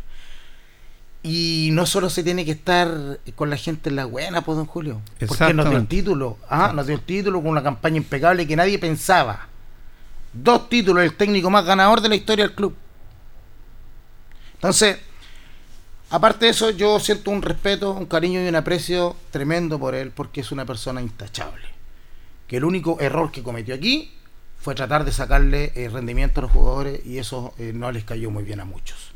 [1.21, 4.65] Y no solo se tiene que estar con la gente en la buena, pues, don
[4.65, 5.01] Julio.
[5.25, 6.37] Porque nos dio el título.
[6.49, 9.47] Ah, nos dio el título con una campaña impecable que nadie pensaba.
[10.33, 12.75] Dos títulos, el técnico más ganador de la historia del club.
[14.55, 14.97] Entonces,
[16.13, 20.11] aparte de eso, yo siento un respeto, un cariño y un aprecio tremendo por él,
[20.11, 21.65] porque es una persona intachable.
[22.47, 24.13] Que el único error que cometió aquí
[24.59, 28.31] fue tratar de sacarle eh, rendimiento a los jugadores y eso eh, no les cayó
[28.31, 29.11] muy bien a muchos.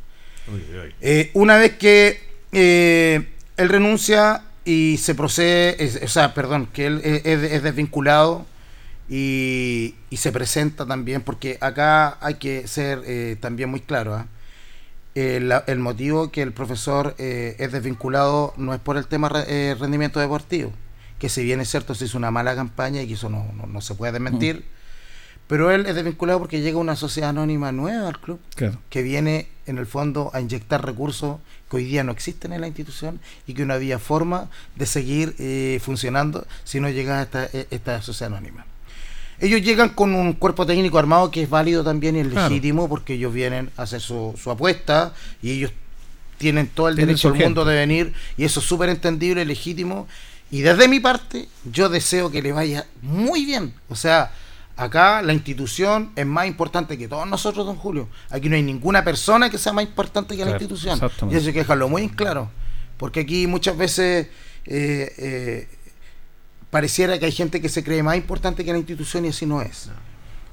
[1.02, 2.20] Eh, una vez que
[2.52, 8.46] él renuncia y se procede, es- o sea, perdón, que él es, es- es desvinculado
[9.10, 14.16] y, y se presenta también, porque acá hay que ser también muy claro.
[14.16, 14.28] ¿ah?
[15.20, 19.76] Eh, el motivo que el profesor eh, es desvinculado no es por el tema eh,
[19.80, 20.72] rendimiento deportivo,
[21.18, 23.66] que si bien es cierto se hizo una mala campaña y que eso no, no-
[23.66, 24.66] no se puede desmentir,
[25.48, 28.78] pero él es desvinculado porque llega una sociedad anónima nueva al club Claro.
[28.92, 31.38] que viene en el fondo a inyectar recursos
[31.72, 35.36] que hoy día no existen en la institución y que no había forma de seguir
[35.40, 38.66] eh, funcionando si no llegaba esta, esta sociedad anónima.
[39.40, 42.50] Ellos llegan con un cuerpo técnico armado que es válido también y es Claro.
[42.50, 45.72] legítimo porque ellos vienen a hacer su, su apuesta y ellos
[46.38, 50.08] tienen todo el Tienen derecho del mundo de venir y eso es súper entendible, legítimo
[50.50, 53.74] y desde mi parte yo deseo que le vaya muy bien.
[53.90, 54.32] O sea,
[54.78, 58.08] acá la institución es más importante que todos nosotros, don Julio.
[58.30, 61.00] Aquí no hay ninguna persona que sea más importante que la institución.
[61.30, 62.50] Y eso hay que dejarlo muy en claro.
[62.98, 64.28] Porque aquí muchas veces
[64.66, 65.68] eh, eh,
[66.78, 69.64] pareciera que hay gente que se cree más importante que la institución y así no
[69.64, 69.90] es.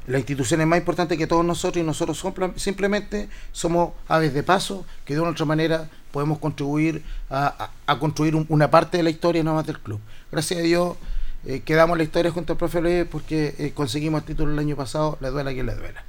[0.07, 2.23] La institución es más importante que todos nosotros y nosotros
[2.57, 7.47] simplemente somos aves de paso que de una u otra manera podemos contribuir a,
[7.87, 10.01] a- a construir un- una parte de la historia nada más del club.
[10.33, 10.97] Gracias a Dios
[11.45, 14.77] eh, quedamos la historia junto al profe Luis porque eh, conseguimos el título el año
[14.77, 16.05] pasado, le duela a quien le duela.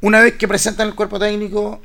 [0.00, 1.80] Una vez que presentan el cuerpo técnico,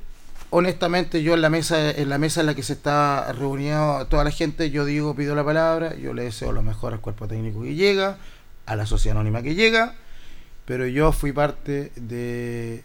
[0.49, 4.23] honestamente yo en la mesa en la mesa en la que se está reuniendo toda
[4.23, 7.61] la gente, yo digo, pido la palabra, yo le deseo lo mejor al cuerpo técnico
[7.61, 8.17] que llega,
[8.65, 9.95] a la sociedad anónima que llega,
[10.65, 12.83] pero yo fui parte de,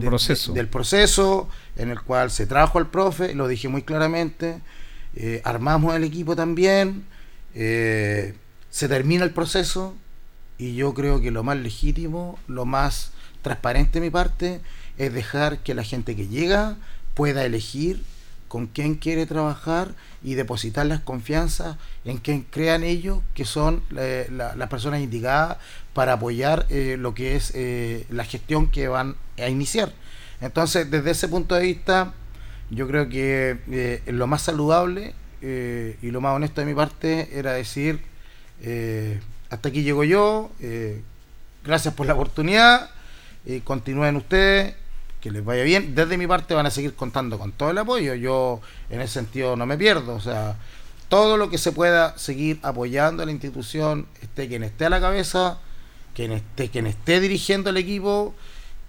[0.00, 0.52] proceso.
[0.52, 4.60] del proceso en el cual se trajo al profe, lo dije muy claramente,
[5.14, 7.04] eh, armamos el equipo también,
[7.54, 8.34] eh,
[8.70, 9.94] se termina el proceso
[10.56, 14.60] y yo creo que lo más legítimo, lo más transparente de mi parte
[14.98, 16.76] es dejar que la gente que llega
[17.14, 18.02] pueda elegir
[18.48, 24.28] con quién quiere trabajar y depositar las confianzas en quien crean ellos que son eh,
[24.30, 25.56] la- las personas indicadas
[25.94, 29.92] para apoyar eh, lo que es eh, la gestión que van a iniciar.
[30.42, 32.12] Entonces, desde ese punto de vista,
[32.70, 38.00] yo creo que lo más saludable y lo más honesto de mi parte era decir,
[39.50, 40.50] hasta aquí llego yo,
[41.64, 42.90] gracias por la oportunidad.
[43.64, 44.74] Continúen ustedes,
[45.22, 45.94] que les vaya bien.
[45.94, 48.14] Desde mi parte van a seguir contando con todo el apoyo.
[48.14, 50.14] Yo en ese sentido no me pierdo.
[50.14, 50.56] O sea,
[51.08, 55.00] todo lo que se pueda seguir apoyando a la institución, esté quien esté a la
[55.00, 55.58] cabeza,
[56.14, 58.34] quien esté, quien esté dirigiendo el equipo,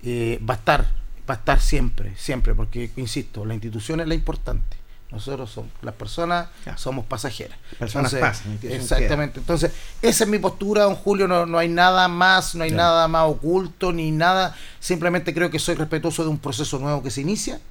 [0.04, 0.82] eh, va a estar,
[1.30, 4.83] va a estar siempre, siempre, porque insisto, la institución es la importante.
[5.14, 7.58] Nosotros somos, las personas somos pasajeras.
[7.78, 9.40] Personas Entonces, pasan, Exactamente.
[9.40, 9.72] Entonces,
[10.02, 11.28] esa es mi postura, don Julio.
[11.28, 14.56] No, no hay nada más, no hay nada más oculto, ni nada.
[14.80, 17.62] Simplemente creo que soy respetuoso de un proceso nuevo que se inicia.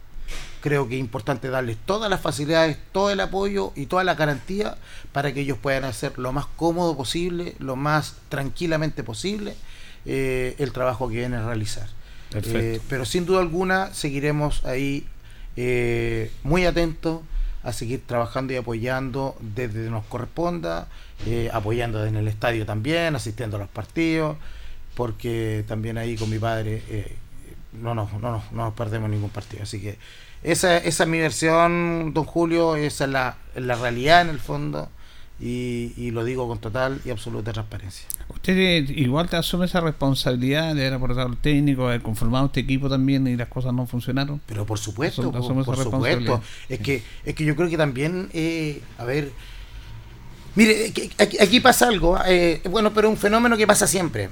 [0.61, 4.77] Creo que es importante darles todas las facilidades, todo el apoyo y toda la garantía
[5.11, 9.57] para que ellos puedan hacer lo más cómodo posible, lo más tranquilamente posible
[10.07, 11.89] eh, el trabajo que vienen a realizar.
[12.31, 12.59] Perfecto.
[12.59, 15.07] Eh, pero sin duda alguna seguiremos ahí
[15.57, 17.21] eh, muy atentos
[17.63, 20.89] a seguir trabajando y apoyando desde donde nos corresponda,
[21.27, 24.37] eh, apoyando en el estadio también, asistiendo a los partidos,
[24.95, 27.17] porque también ahí con mi padre eh,
[27.73, 29.63] no, nos, no, nos, no nos perdemos ningún partido.
[29.63, 29.99] Así que
[30.43, 34.89] esa, esa es mi versión, don Julio, esa es la, la realidad en el fondo.
[35.45, 38.07] Y, y lo digo con total y absoluta transparencia.
[38.33, 42.61] Usted eh, igual te asume esa responsabilidad de haber aportado al técnico, haber conformado este
[42.61, 44.41] equipo también y las cosas no funcionaron.
[44.47, 46.35] Pero por supuesto, por, por responsabilidad.
[46.37, 46.43] supuesto.
[46.69, 49.33] Es que, es que yo creo que también, eh, a ver,
[50.55, 54.29] mire, eh, aquí, aquí pasa algo, eh, bueno, pero es un fenómeno que pasa siempre.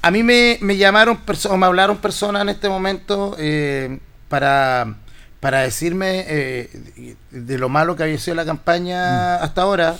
[0.00, 3.98] A mí me, me llamaron, o me hablaron personas en este momento eh,
[4.30, 4.96] para,
[5.40, 9.98] para decirme eh, de, de lo malo que había sido la campaña hasta ahora.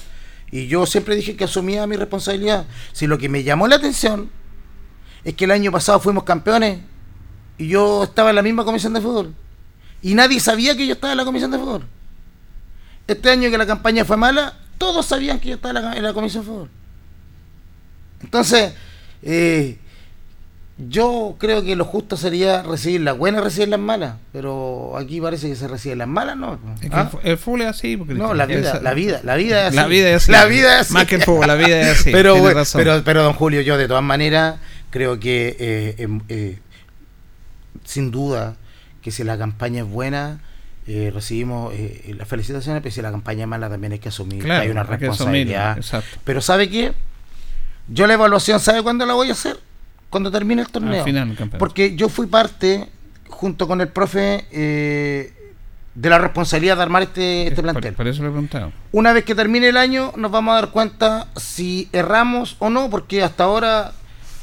[0.50, 2.66] Y yo siempre dije que asumía mi responsabilidad.
[2.92, 4.30] Si lo que me llamó la atención
[5.24, 6.80] es que el año pasado fuimos campeones
[7.58, 9.34] y yo estaba en la misma comisión de fútbol.
[10.02, 11.84] Y nadie sabía que yo estaba en la comisión de fútbol.
[13.06, 16.42] Este año que la campaña fue mala, todos sabían que yo estaba en la, comisión
[16.44, 16.70] de fútbol.
[18.20, 18.74] Entonces,
[19.22, 19.78] eh,
[20.76, 24.16] yo creo que lo justo sería recibir las buenas, recibir las malas.
[24.32, 26.58] Pero aquí parece que se reciben las malas, ¿no?
[26.82, 27.10] Es que ¿Ah?
[27.22, 27.96] el fútbol es así.
[27.96, 29.76] Porque No, la vida, esa- la vida, la vida es así.
[29.76, 30.32] La vida es así.
[30.32, 30.92] La vida es así.
[30.94, 32.10] Más que el fútbol, la vida es así.
[32.12, 34.56] pero, bueno, pero, pero, don Julio, yo de todas maneras
[34.90, 36.58] creo que, eh, em, eh,
[37.84, 38.56] sin duda,
[39.00, 40.40] que si la campaña es buena,
[40.86, 44.38] eh, recibimos eh, las felicitaciones, pero si la campaña es mala también hay que asumir
[44.40, 45.76] que Claro, hay una responsabilidad.
[45.78, 46.18] exacto.
[46.24, 46.92] Pero ¿sabe qué?
[47.88, 49.58] Yo la evaluación, ¿sabe cuándo la voy a hacer?
[50.14, 51.00] Cuando termine el torneo.
[51.00, 51.36] Al final.
[51.58, 52.88] Porque yo fui parte,
[53.28, 55.32] junto con el profe, eh,
[55.96, 57.94] de la responsabilidad de armar este, este por, plantel.
[57.94, 58.72] por eso le he preguntado.
[58.92, 62.90] Una vez que termine el año, nos vamos a dar cuenta si erramos o no,
[62.90, 63.90] porque hasta ahora,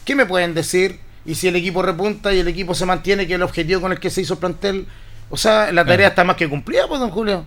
[0.03, 0.99] ¿qué me pueden decir?
[1.25, 3.99] Y si el equipo repunta y el equipo se mantiene, que el objetivo con el
[4.01, 4.87] que se hizo el plantel,
[5.29, 7.45] o sea, la tarea está más que cumplida, pues, don Julio.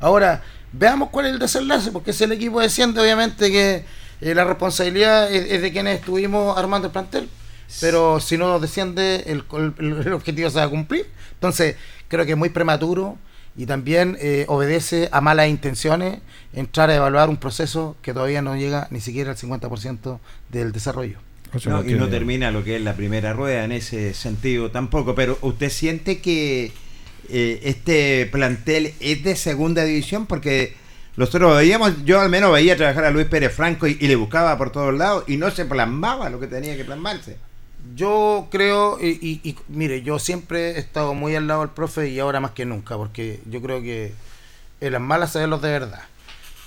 [0.00, 3.84] Ahora, veamos cuál es el desenlace, porque si el equipo desciende, obviamente que
[4.20, 7.28] eh, la responsabilidad es, es de quienes estuvimos armando el plantel.
[7.80, 9.42] Pero si no desciende, el,
[9.78, 11.06] el- el objetivo se va a cumplir.
[11.34, 11.74] Entonces,
[12.08, 13.18] creo que es muy prematuro
[13.56, 16.18] y también eh, obedece a malas intenciones
[16.52, 21.18] entrar a evaluar un proceso que todavía no llega ni siquiera al 50% del desarrollo.
[21.64, 25.38] No, y no termina lo que es la primera rueda en ese sentido tampoco, pero
[25.42, 26.70] ¿usted siente que
[27.30, 30.26] eh, este plantel es de segunda división?
[30.26, 30.74] Porque
[31.16, 34.70] nosotros veíamos, yo al menos veía trabajar a Luis Pérez Franco y, le buscaba por
[34.70, 37.36] todos lados y no se plasmaba lo que tenía que plasmarse.
[37.94, 42.08] Yo creo, y, y- y, mire, yo siempre he estado muy al lado del profe
[42.08, 44.12] y ahora más que nunca, porque yo creo que
[44.80, 46.02] en las malas se ven los de verdad.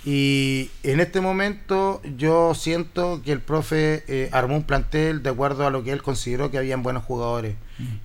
[0.05, 5.67] Y en este momento yo siento que el profe eh, armó un plantel de acuerdo
[5.67, 7.55] a lo que él consideró que habían buenos jugadores.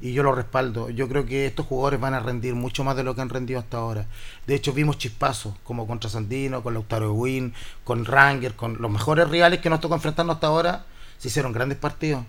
[0.00, 0.88] Y yo lo respaldo.
[0.90, 3.58] Yo creo que estos jugadores van a rendir mucho más de lo que han rendido
[3.58, 4.06] hasta ahora.
[4.46, 9.28] De hecho, vimos chispazos, como contra Sandino, con Lautaro Win, con Ranger, con los mejores
[9.28, 10.84] rivales que nos tocó enfrentando hasta ahora.
[11.18, 12.24] Se hicieron grandes partidos.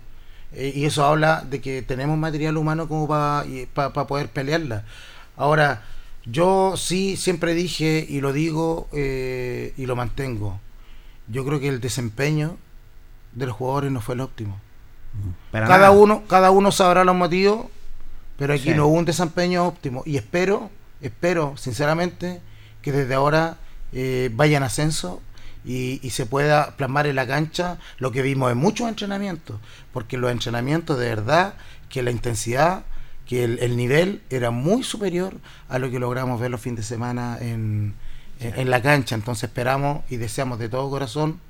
[0.52, 4.84] Eh, y eso habla de que tenemos material humano como para poder pelearla.
[5.36, 5.84] Ahora,
[6.26, 10.60] yo sí siempre dije y lo digo eh, y lo mantengo.
[11.28, 12.56] Yo creo que el desempeño
[13.32, 14.60] de los jugadores no fue el óptimo.
[15.50, 15.90] Para Cada nada.
[15.92, 17.66] uno, cada uno sabrá los motivos,
[18.38, 18.74] pero aquí Sí.
[18.74, 20.02] no hubo un desempeño óptimo.
[20.04, 22.40] Y espero, espero, sinceramente,
[22.82, 23.56] que desde ahora
[23.92, 25.22] eh, vayan a ascenso
[25.64, 29.58] y, y se pueda plasmar en la cancha lo que vimos en muchos entrenamientos.
[29.92, 31.54] Porque los entrenamientos de verdad,
[31.88, 32.84] que la intensidad,
[33.26, 35.34] que el, el nivel era muy superior
[35.68, 37.94] a lo que logramos ver los fines de semana en,
[38.40, 39.14] en- la cancha.
[39.14, 41.40] Entonces esperamos y deseamos de todo corazón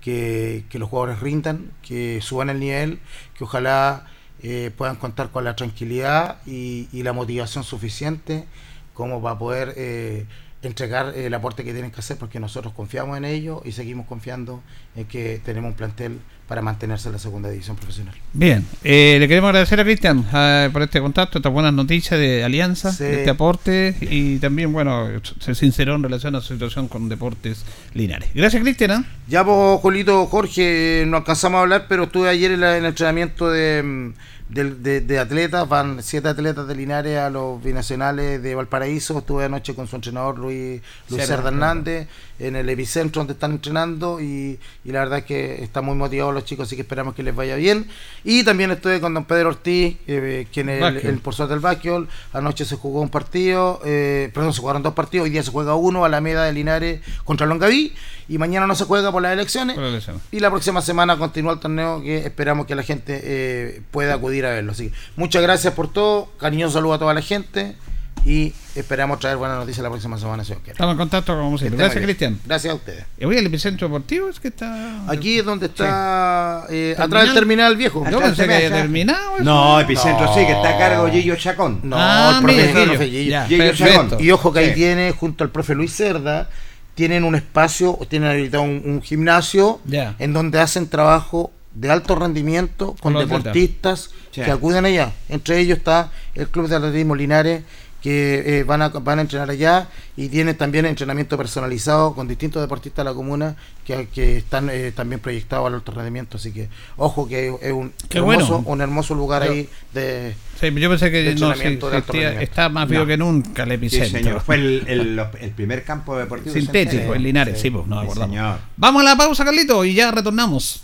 [0.00, 3.00] que, que los jugadores rindan, que suban el nivel,
[3.36, 4.06] que ojalá
[4.42, 8.46] eh, puedan contar con la tranquilidad y, y la motivación suficiente
[8.94, 10.26] como para poder eh,
[10.62, 14.60] entregar el aporte que tienen que hacer porque nosotros confiamos en ellos y seguimos confiando
[14.96, 18.14] en que tenemos un plantel para mantenerse en la segunda división profesional.
[18.32, 22.42] Bien, eh, le queremos agradecer a Cristian eh, por este contacto, estas buenas noticias de
[22.42, 23.04] alianza, Sí.
[23.04, 25.06] de este aporte y también, bueno,
[25.40, 28.30] se sinceró en relación a su situación con Deportes Linares.
[28.34, 28.90] Gracias, Cristian.
[29.02, 29.04] ¿eh?
[29.28, 32.88] Ya, pues, Jolito, Jorge, no alcanzamos a hablar, pero estuve ayer en, la- en el
[32.90, 34.12] entrenamiento de,
[34.48, 39.74] de, de atletas, van siete atletas de Linares a los binacionales de Valparaíso, estuve anoche
[39.74, 44.92] con su entrenador Luis, Luis Cerda, Hernández en el epicentro donde están entrenando y, y
[44.92, 47.56] la verdad es que están muy motivados los chicos, así que esperamos que les vaya
[47.56, 47.86] bien.
[48.24, 52.08] Y también estuve con don Pedro Ortiz, eh, quien es el, el profesor del básquetbol,
[52.32, 55.74] anoche se jugó un partido, eh, perdón, se jugaron dos partidos, hoy día se juega
[55.74, 57.94] uno, Alameda de Linares contra Longaví,
[58.28, 59.74] y mañana no se juega por las elecciones.
[59.74, 60.00] Por la.
[60.30, 64.37] Y la próxima semana continúa el torneo que esperamos que la gente eh, pueda acudir
[64.46, 64.72] a verlo.
[64.72, 67.76] Así que muchas gracias por todo, cariñoso saludo a toda la gente
[68.24, 70.72] y esperamos traer buenas noticias la próxima semana si.
[70.72, 71.86] Estamos en contacto como Que siempre.
[71.86, 72.04] esté Gracias.
[72.04, 72.40] Cristian.
[72.44, 73.04] Gracias a ustedes.
[73.18, 75.08] Y voy al epicentro deportivo, es que está.
[75.10, 78.04] Aquí es donde está eh, atrás del terminal viejo.
[78.10, 79.36] Yo pensé que había terminado.
[79.36, 79.44] eso.
[79.44, 80.34] No, Epicentro No.
[80.34, 81.80] sí, que está a cargo Gillo Chacón.
[81.84, 83.28] No, Ah, el profe, el.
[83.28, 84.08] Ya, perfecto.
[84.08, 84.24] Chacón.
[84.24, 84.74] Y ojo que ahí Sí.
[84.74, 86.50] tiene, junto al profe Luis Cerda,
[86.94, 89.80] tienen un espacio, tienen habilitado un, un gimnasio
[90.18, 94.42] en donde hacen trabajo de alto rendimiento con deportistas Sí.
[94.42, 95.12] que acuden allá.
[95.28, 97.62] Entre ellos está el Club de Atletismo Linares,
[98.02, 102.62] que eh, van, a, van a entrenar allá y tienen también entrenamiento personalizado con distintos
[102.62, 106.36] deportistas de la comuna que, que están eh, también proyectados al alto rendimiento.
[106.36, 108.64] Así que, ojo que es un, Qué hermoso, bueno.
[108.68, 110.36] un hermoso lugar Yo- ahí de...
[110.60, 112.50] Sí, yo pensé que De no, sí, entrenamiento de alto existía- rendimiento.
[112.52, 113.06] está más vivo No.
[113.08, 114.18] que nunca el Sí, epicentro.
[114.20, 114.40] señor.
[114.42, 117.16] Fue el, el- primer campo deportivo Sintético, Sí.
[117.16, 118.36] en Linares, sí, pues, no Sí, acordamos.
[118.36, 118.58] señor.
[118.76, 120.82] Vamos a la pausa, Carlito, y ya retornamos.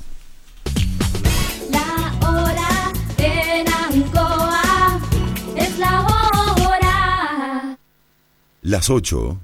[8.66, 9.38] Las 8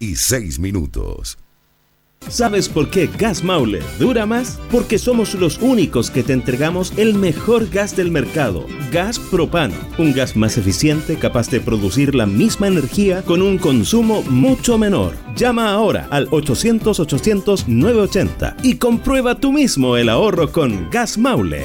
[0.00, 1.38] y 6 minutos.
[2.28, 4.60] ¿Sabes por qué Gas Maule dura más?
[4.70, 10.12] Porque somos los únicos que te entregamos el mejor gas del mercado, gas propano, un
[10.12, 15.14] gas más eficiente capaz de producir la misma energía con un consumo mucho menor.
[15.36, 21.64] Llama ahora al 800-800-980 y comprueba tú mismo el ahorro con Gas Maule.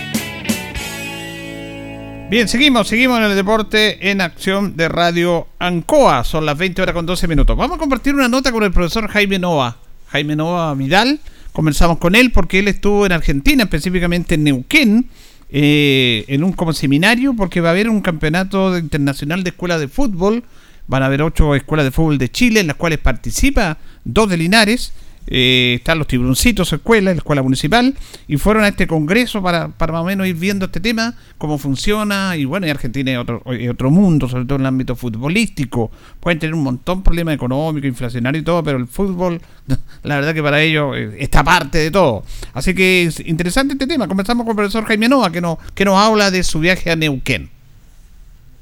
[2.31, 6.23] Bien, seguimos, seguimos en el deporte en acción de Radio Ancoa.
[6.23, 7.57] Son las 20 horas con 12 minutos.
[7.57, 9.79] Vamos a compartir una nota con el profesor Jaime Nova.
[10.07, 11.19] Jaime Nova Vidal.
[11.51, 15.09] Conversamos con él porque él estuvo en Argentina, específicamente en Neuquén,
[15.49, 19.89] eh, en un como seminario, porque va a haber un campeonato internacional de escuelas de
[19.89, 20.45] fútbol.
[20.87, 24.37] Van a haber ocho escuelas de fútbol de Chile, en las cuales participa dos de
[24.37, 24.93] Linares.
[25.27, 27.95] Eh, están los tiburoncitos escuela, la escuela municipal,
[28.27, 31.57] y fueron a este congreso para, para más o menos ir viendo este tema, cómo
[31.57, 34.95] funciona, y bueno, y Argentina es otro, es otro mundo, sobre todo en el ámbito
[34.95, 35.91] futbolístico.
[36.19, 39.41] Pueden tener un montón de problemas económicos, inflacionarios y todo, pero el fútbol,
[40.03, 42.23] la verdad que para ellos eh, está parte de todo.
[42.53, 44.07] Así que es interesante este tema.
[44.07, 46.95] Comenzamos con el profesor Jaime Nova, que nos, que nos habla de su viaje a
[46.95, 47.60] Neuquén.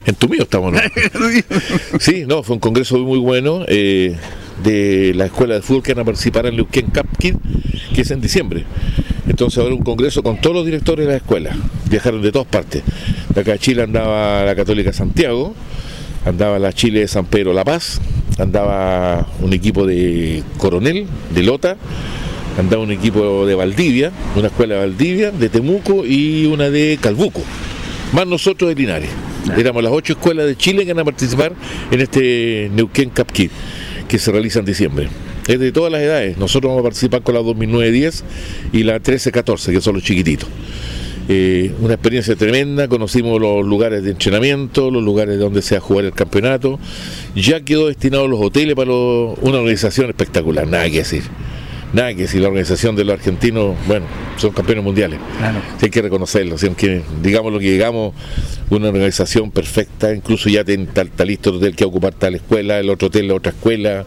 [0.06, 0.80] En tu mío estamos, ¿no?
[2.00, 4.16] sí, no, fue un congreso muy bueno eh,
[4.64, 7.36] de la escuela de fútbol que van a participar en Leuquén Cup Kid,
[7.94, 8.66] que es en diciembre.
[9.28, 11.56] Entonces haber un congreso con todos los directores de la escuela.
[11.90, 12.84] Viajaron de todas partes.
[13.34, 15.54] De acá a Chile andaba la Católica Santiago,
[16.26, 18.00] andaba la Chile de San Pedro La Paz,
[18.38, 21.76] andaba un equipo de Coronel, de Lota,
[22.58, 27.42] andaba un equipo de Valdivia, una escuela de Valdivia, de Temuco y una de Calbuco.
[28.14, 29.10] Más nosotros de Linares.
[29.58, 31.54] Éramos las ocho escuelas de Chile que van a participar
[31.92, 33.52] en este Neuquén Cup Kid,
[34.08, 35.10] que se realiza en diciembre.
[35.48, 36.38] Es de todas las edades.
[36.38, 38.24] Nosotros vamos a participar con la 2009-10
[38.74, 40.50] y la 13-14, que son los chiquititos.
[41.32, 45.82] Eh, una experiencia tremenda, conocimos los lugares de entrenamiento, los lugares donde se va a
[45.82, 46.80] jugar el campeonato.
[47.36, 51.24] Ya quedó destinado los hoteles para los- una organización espectacular, nada que decir.
[51.94, 54.06] Nada que si la organización de los argentinos, bueno,
[54.38, 55.20] son campeones mundiales.
[55.38, 55.60] Claro.
[55.80, 58.14] Sí, hay que reconocerlo, si aunque digamos lo que digamos,
[58.70, 62.80] una organización perfecta, incluso ya ten- está, está listo el hotel que ocupar tal escuela,
[62.80, 64.06] el otro hotel la otra escuela,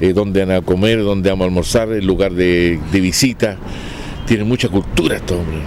[0.00, 3.56] eh, donde van a comer, donde vamos a almorzar, el lugar de, de visita.
[4.26, 5.58] Tiene mucha cultura esto, hombre.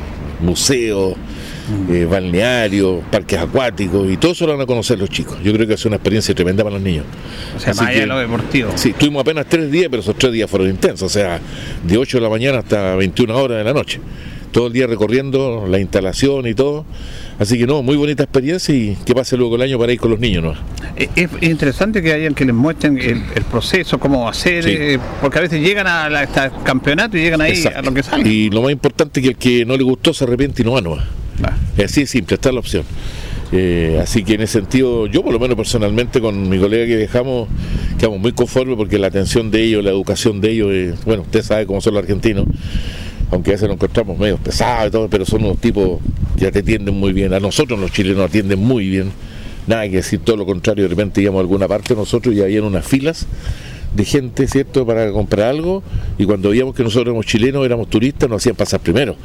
[0.41, 1.15] Museos,
[1.89, 5.37] eh, balnearios, parques acuáticos, y todo eso lo van a conocer los chicos.
[5.43, 7.05] Yo creo que es una experiencia tremenda para los niños.
[7.55, 8.71] O sea, Así más allá que- de lo deportivo.
[8.75, 11.39] Sí, tuvimos apenas tres días, pero esos tres días fueron intensos, o sea,
[11.83, 13.99] de 8 de la mañana hasta 21 horas de la noche.
[14.51, 16.85] Todo el día recorriendo la instalación y todo.
[17.37, 20.09] Así que no, muy bonita experiencia y que pase luego el año para ir con
[20.09, 20.53] los niños, ¿no?
[20.95, 24.71] Eh, Es es interesante que hayan que les muestren el, el proceso, cómo hacer, Sí.
[24.73, 27.77] eh, porque a veces llegan a la- hasta el campeonato y llegan ahí Exacto.
[27.79, 28.27] a lo que sale.
[28.27, 30.71] Y lo más importante es que el que no le gustó se arrepiente y no
[30.71, 31.05] va, no va.
[31.43, 31.55] Ah.
[31.77, 32.83] Es así de simple, está la opción.
[33.51, 36.97] Eh, así que en ese sentido, yo por lo menos personalmente con mi colega que
[36.97, 37.47] viajamos,
[37.97, 41.43] quedamos muy conformes porque la atención de ellos, la educación de ellos, eh, bueno, usted
[41.43, 42.45] sabe cómo son los argentinos,
[43.31, 45.99] aunque a veces nos encontramos medio pesados y todo, pero son unos tipos
[46.37, 47.33] que te atienden muy bien.
[47.33, 49.11] A nosotros los chilenos atienden muy bien.
[49.65, 52.63] Nada que decir, todo lo contrario, de repente íbamos a alguna parte nosotros y habían
[52.63, 53.27] unas filas
[53.93, 55.83] de gente, ¿cierto?, para comprar algo
[56.17, 59.15] y cuando veíamos que nosotros éramos chilenos, éramos turistas, nos hacían pasar primero.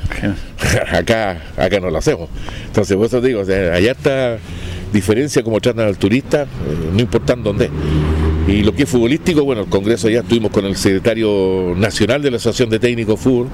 [0.92, 2.28] acá, acá no lo hacemos.
[2.66, 4.38] Entonces, por eso te digo, o sea, allá está
[4.92, 6.46] diferencia como tratan al turista, eh,
[6.92, 7.70] no importando dónde.
[8.46, 12.30] Y lo que es futbolístico, bueno, el Congreso ya estuvimos con el secretario nacional de
[12.30, 13.48] la Asociación de Técnicos Fútbol,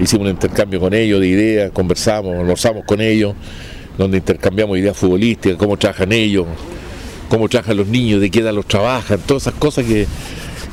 [0.00, 3.34] hicimos un intercambio con ellos de ideas, conversamos, almorzamos con ellos,
[3.96, 6.46] donde intercambiamos ideas futbolísticas, cómo trabajan ellos,
[7.28, 10.06] cómo trabajan los niños, de qué edad los trabajan, todas esas cosas que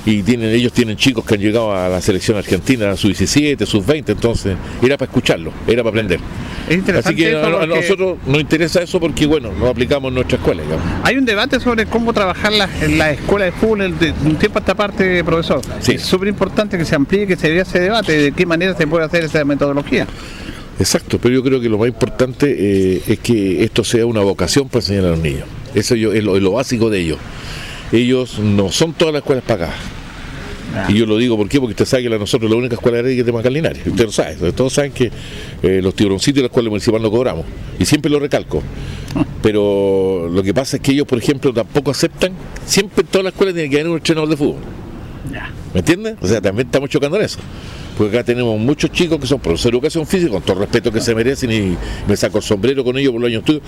[0.06, 3.86] y tienen ellos tienen chicos que han llegado a la selección argentina, sus 17, sus
[3.86, 6.20] 20, entonces era para escucharlo, era para aprender.
[6.68, 10.10] Es interesante Así que eso a, a nosotros nos interesa eso porque bueno, lo aplicamos
[10.10, 10.84] en nuestra escuela, digamos.
[11.04, 14.60] hay un debate sobre cómo trabajar la- en la escuela de fútbol de un tiempo
[14.60, 15.62] a esta parte, profesor.
[15.80, 15.94] Sí.
[15.94, 18.86] Es súper importante que se amplíe, que se vea ese debate, de qué manera se
[18.86, 20.06] puede hacer esa metodología.
[20.80, 22.54] Exacto, pero yo creo que lo más importante
[22.98, 25.46] eh, es que esto sea una vocación para enseñar a los niños.
[25.74, 27.18] Eso yo, es, lo, es lo básico de ellos.
[27.92, 29.76] Ellos no son todas las escuelas pagadas.
[30.90, 31.60] Y yo lo digo ¿por qué?
[31.60, 33.86] porque usted sabe que la, nosotros la única escuela agraria que tenemos acá en Linares.
[33.86, 35.12] Usted lo sabe, todos saben que
[35.62, 37.46] eh, los tiburoncitos de la escuela municipal no cobramos.
[37.80, 38.64] Y siempre lo recalco.
[39.42, 42.34] Pero lo que pasa es que ellos, por ejemplo, tampoco aceptan,
[42.66, 44.62] siempre en todas las escuelas tiene que haber un entrenador de fútbol.
[45.74, 46.16] ¿Me entiendes?
[46.22, 47.40] O sea, también estamos chocando en eso.
[47.98, 50.92] Porque acá tenemos muchos chicos que son profesores de educación física, con todo el respeto
[50.92, 53.64] que se merecen, y me saco el sombrero con ellos por los años estudios,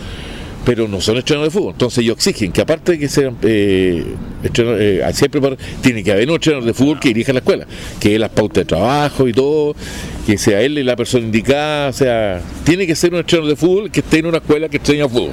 [0.66, 1.74] pero no son entrenadores de fútbol.
[1.74, 4.04] Entonces ellos exigen que aparte de que sean eh,
[4.44, 5.40] eh, siempre
[5.82, 7.68] tiene que haber un entrenador de fútbol que dirija la escuela,
[8.00, 9.76] que dé las pautas de trabajo y todo,
[10.26, 13.92] que sea él la persona indicada, o sea, tiene que ser un entrenador de fútbol
[13.92, 15.32] que esté en una escuela que enseña fútbol.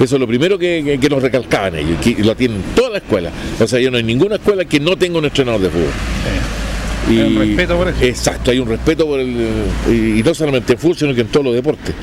[0.00, 3.02] Eso es lo primero que, que- que nos recalcaban ellos, que lo tienen todas las
[3.02, 3.32] escuelas.
[3.60, 5.90] O sea, yo no hay ninguna escuela que no tenga un entrenador de fútbol.
[7.08, 7.98] Hay un respeto por eso.
[8.04, 9.36] Exacto, hay un respeto por el.
[9.90, 11.94] Y, y no solamente en fútbol, sino que en todos los deportes.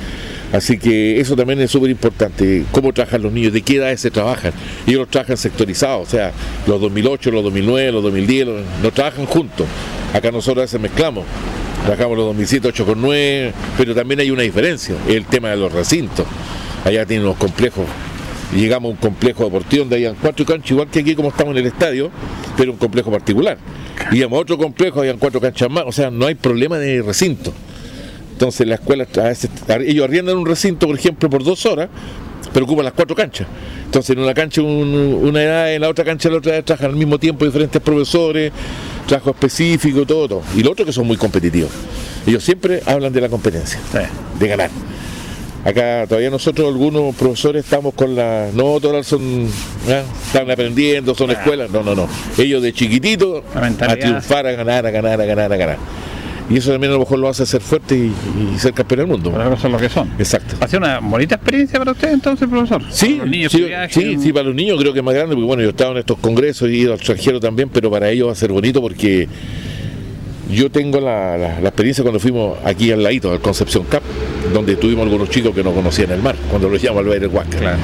[0.51, 4.09] Así que eso también es súper importante, cómo trabajan los niños, de qué edades se
[4.09, 4.51] trabajan.
[4.87, 6.31] Ellos los trabajan sectorizados, o sea,
[6.65, 8.47] los 2008, los 2009, los 2010,
[8.81, 9.67] los- trabajan juntos.
[10.13, 11.23] Acá nosotros a veces mezclamos,
[11.85, 15.71] trabajamos los 2007, 8 con 9, pero también hay una diferencia, el tema de los
[15.71, 16.25] recintos.
[16.83, 17.85] Allá tienen unos complejos,
[18.55, 21.59] llegamos a un complejo deportivo donde hayan cuatro canchas, igual que aquí como estamos en
[21.59, 22.09] el estadio,
[22.57, 23.59] pero un complejo particular.
[24.11, 27.53] Íbamos a otro complejo, habían cuatro canchas más, o sea, no hay problema de recinto.
[28.39, 29.49] Entonces la escuela, a veces,
[29.85, 31.89] ellos arriendan un recinto, por ejemplo, por dos horas,
[32.53, 33.45] pero ocupan las cuatro canchas.
[33.83, 36.91] Entonces en una cancha un- una edad, en la otra cancha la otra edad, trabajan
[36.91, 38.53] al mismo tiempo diferentes profesores,
[39.07, 40.41] trabajo específico, todo, todo.
[40.55, 41.69] Y lo otro que son muy competitivos.
[42.25, 43.77] Ellos siempre hablan de la competencia,
[44.39, 44.69] de ganar.
[45.65, 48.47] Acá todavía nosotros, algunos profesores, estamos con la.
[48.53, 49.47] No, todas son.
[49.89, 50.03] ¿ah?
[50.27, 51.69] Están aprendiendo, son escuelas.
[51.71, 52.07] No, no, no.
[52.37, 53.43] Ellos de chiquitito
[53.91, 55.77] a triunfar, a ganar, a ganar, a ganar, a ganar.
[56.49, 58.11] Y eso también a lo mejor lo hace ser fuerte y,
[58.55, 59.31] y ser campeón del mundo.
[59.31, 60.09] Para que son lo que son.
[60.17, 60.55] Exacto.
[60.59, 62.81] Ha sido una bonita experiencia para usted entonces, profesor.
[62.89, 65.45] Sí, Los niños sí, sí, sí, para los niños creo que es más grande, porque
[65.45, 68.09] bueno, yo he estado en estos congresos y he ido al extranjero también, pero para
[68.09, 69.27] ellos va a ser bonito porque
[70.51, 74.01] yo tengo la, la- la experiencia cuando fuimos aquí al ladito, al Concepción Cup,
[74.51, 77.77] donde tuvimos algunos chicos que no conocían el mar, cuando los llaman al Baile Huáscar.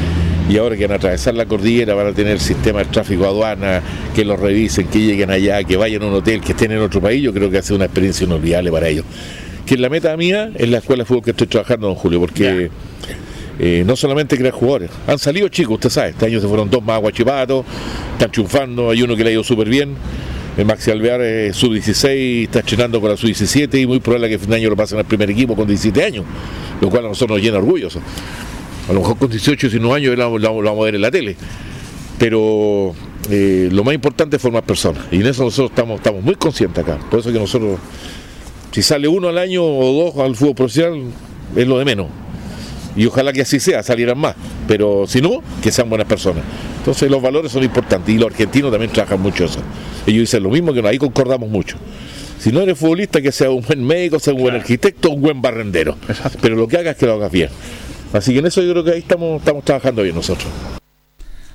[0.48, 3.26] Y ahora que van a atravesar la cordillera, van a tener el sistema de tráfico
[3.26, 3.82] aduana,
[4.14, 7.02] que los revisen, que lleguen allá, que vayan a un hotel, que estén en otro
[7.02, 9.06] país, yo creo que hace una experiencia inolvidable para ellos.
[9.66, 12.70] Que la meta mía es la escuela de fútbol que estoy trabajando, don Julio, porque
[13.58, 16.84] eh, no solamente crear jugadores, han salido chicos, usted sabe, este año se fueron dos
[16.84, 17.66] más a Guachipato,
[18.14, 19.96] están triunfando, hay uno que le ha ido súper bien,
[20.58, 24.50] el Maxi Alvear eh, sub-16 está estrenando con la sub-17 y muy probable que fin
[24.52, 26.24] de año lo pasen al primer equipo con 17 años,
[26.80, 28.00] lo cual a nosotros nos llena orgulloso.
[28.90, 31.12] A lo mejor con 18 19 años lo, lo- lo vamos a ver en la
[31.12, 31.36] tele.
[32.18, 32.94] Pero
[33.30, 35.04] eh, lo más importante es formar personas.
[35.12, 36.98] Y en eso nosotros estamos, estamos muy conscientes acá.
[37.10, 37.80] Por eso que nosotros,
[38.72, 41.02] si sale uno al año o dos al fútbol profesional,
[41.56, 42.08] es lo de menos.
[42.96, 44.36] Y ojalá que así sea, salieran más.
[44.68, 46.44] Pero si no, que sean buenas personas.
[46.78, 49.60] Entonces los valores son importantes y los argentinos también trabajan mucho eso.
[50.08, 51.76] Ellos dicen lo mismo que ahí concordamos mucho.
[52.40, 55.42] Si no eres futbolista, que sea un buen médico, sea un buen arquitecto, un buen
[55.42, 55.98] barrendero.
[56.42, 57.50] Pero lo que hagas es que lo hagas bien.
[58.14, 60.48] Así que en eso yo creo que ahí estamos, estamos trabajando bien nosotros.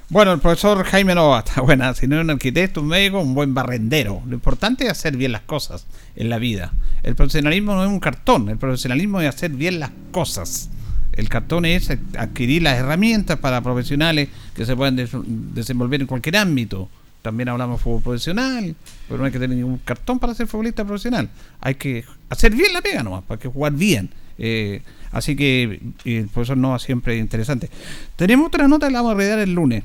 [0.08, 1.94] Bueno, el profesor Jaime Nova está buena.
[1.94, 4.22] Si no es un arquitecto, un médico, un buen barrendero.
[4.26, 5.86] Lo importante es hacer bien las cosas
[6.16, 6.72] en la vida.
[7.02, 10.68] El profesionalismo no es un cartón, el profesionalismo es hacer bien las cosas.
[11.12, 16.36] El cartón es adquirir las herramientas para profesionales que se puedan des- desenvolver en cualquier
[16.36, 16.88] ámbito.
[17.22, 18.74] También hablamos de fútbol profesional,
[19.06, 21.28] pero no hay que tener ningún cartón para ser futbolista profesional.
[21.60, 24.08] Hay que hacer bien la pega nomás, para que jugar bien.
[24.38, 24.82] Eh,
[25.12, 27.70] así que eh, el profesor Nova siempre es interesante.
[28.16, 29.84] Tenemos otra nota que la vamos a regar el lunes.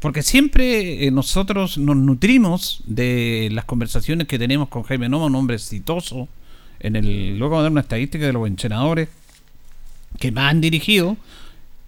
[0.00, 5.34] Porque siempre eh, nosotros nos nutrimos de las conversaciones que tenemos con Jaime Nova, un
[5.34, 6.28] hombre exitoso.
[6.80, 9.08] En el, luego vamos a dar una estadística de los entrenadores
[10.18, 11.16] que más han dirigido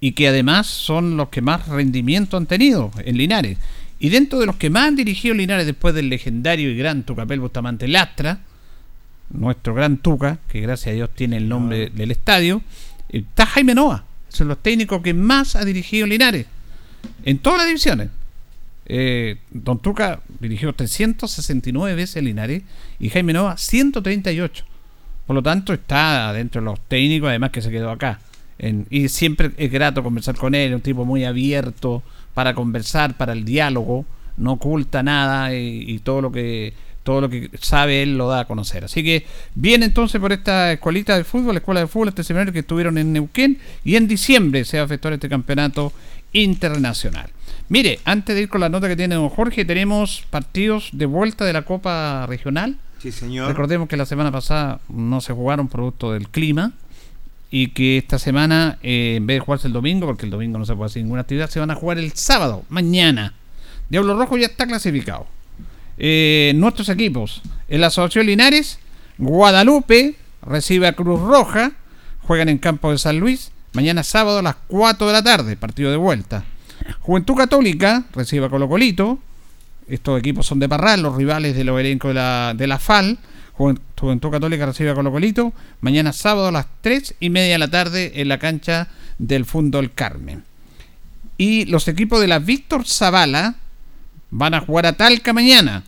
[0.01, 3.59] y que además son los que más rendimiento han tenido en Linares.
[3.99, 7.41] Y dentro de los que más han dirigido Linares después del legendario y gran Tucapel
[7.41, 8.41] Bustamante Lastra,
[9.31, 12.63] nuestro gran Tuca, que gracias a Dios tiene el nombre del estadio,
[13.09, 14.05] está Jaime Nova.
[14.29, 16.47] Son los técnicos que más ha dirigido Linares
[17.25, 18.09] en todas las divisiones.
[18.89, 22.63] Eh, Don Tuca dirigió 369 veces Linares
[23.01, 24.65] y Jaime Nova 138.
[25.27, 28.21] Por lo tanto, está dentro de los técnicos, además que se quedó acá.
[28.59, 32.03] En- y siempre es grato conversar con él, un tipo muy abierto
[32.33, 34.05] para conversar, para el diálogo,
[34.37, 36.75] no oculta nada y, y todo lo que
[37.07, 38.85] todo lo que sabe él lo da a conocer.
[38.85, 42.53] Así que bien entonces por esta escuelita de fútbol, la escuela de fútbol, este seminario
[42.53, 45.93] que estuvieron en Neuquén y en diciembre se va a efectuar este campeonato
[46.33, 47.31] internacional.
[47.69, 51.45] Mire, antes de ir con la nota que tiene don Jorge, tenemos partidos de vuelta
[51.45, 52.77] de la Copa Regional.
[52.99, 53.47] Sí, señor.
[53.47, 56.73] Recordemos que la semana pasada no se jugaron producto del clima
[57.53, 60.67] y que esta semana, eh, en vez de jugarse el domingo, porque el domingo no
[60.67, 63.35] se puede hacer ninguna actividad, se van a jugar el sábado, mañana.
[63.89, 65.36] Diablo Rojo ya está clasificado.
[65.99, 68.79] Eh, nuestros equipos, en la Asociación Linares,
[69.19, 71.73] Guadalupe recibe a Cruz Roja,
[72.23, 75.91] juegan en campo de San Luis, mañana sábado a las 4 de la tarde, partido
[75.91, 76.45] de vuelta.
[77.01, 79.19] Juventud Católica recibe a Colo Colito,
[79.89, 83.19] estos equipos son de Parral, los rivales de los elencos de la, de la FAL.
[83.57, 85.53] Juven- Juventud Católica recibe a Colo Colito.
[85.81, 88.89] Mañana sábado a las 3 y media de la tarde en la cancha
[89.19, 90.43] del Fundo El Carmen.
[91.39, 93.55] Y los equipos de la Víctor Zavala
[94.37, 95.83] van a jugar a Talca mañana.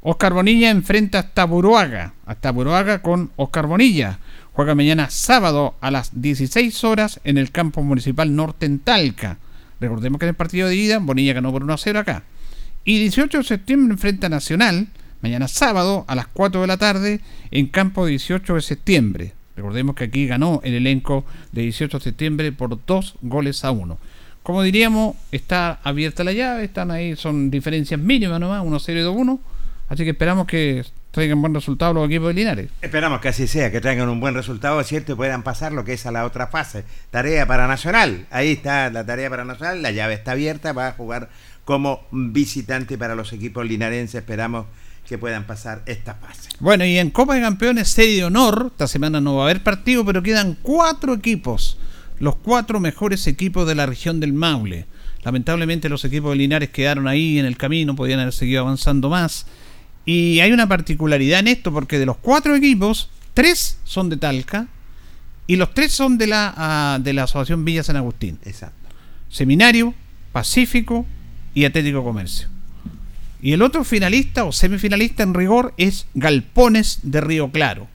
[0.00, 2.14] Oscar Bonilla enfrenta a Taburuaga.
[2.24, 4.20] A Taburuaga con Oscar Bonilla.
[4.52, 9.38] Juega mañana sábado a las 16 horas en el campo municipal norte en Talca.
[9.80, 12.22] Recordemos que en el partido de ida Bonilla ganó por 1 a 0 acá.
[12.84, 14.86] Y 18 de septiembre enfrenta a Nacional,
[15.20, 17.20] mañana sábado a las 4 de la tarde
[17.50, 19.32] en campo 18 de septiembre.
[19.56, 23.98] Recordemos que aquí ganó el elenco de 18 de septiembre por 2 goles a 1.
[24.44, 29.40] Como diríamos, está abierta la llave, están ahí, son diferencias mínimas nomás, 1-0 y 2-1.
[29.88, 32.70] Así que esperamos que traigan buen resultado los equipos de Linares.
[32.82, 35.82] Esperamos que así sea, que traigan un buen resultado, es cierto, y puedan pasar lo
[35.82, 36.84] que es a la otra fase.
[37.10, 38.26] Tarea para Nacional.
[38.30, 41.30] Ahí está la tarea para Nacional, la llave está abierta, va a jugar
[41.64, 44.16] como visitante para los equipos linarenses.
[44.16, 44.66] Esperamos
[45.08, 46.50] que puedan pasar esta fase.
[46.60, 49.62] Bueno, y en Copa de Campeones, serie de honor, esta semana no va a haber
[49.62, 51.78] partido, pero quedan cuatro equipos,
[52.18, 54.86] los cuatro mejores equipos de la región del Maule.
[55.22, 59.46] Lamentablemente los equipos de Linares quedaron ahí en el camino, podían haber seguido avanzando más.
[60.04, 64.68] Y hay una particularidad en esto, porque de los cuatro equipos, tres son de Talca
[65.46, 68.38] y los tres son de la, ah, de la Asociación Villa San Agustín.
[68.44, 68.88] Exacto.
[69.28, 69.94] Seminario,
[70.32, 71.06] Pacífico
[71.54, 72.48] y Atlético Comercio.
[73.42, 77.88] Y el otro finalista o semifinalista en rigor es Galpones de Río Claro.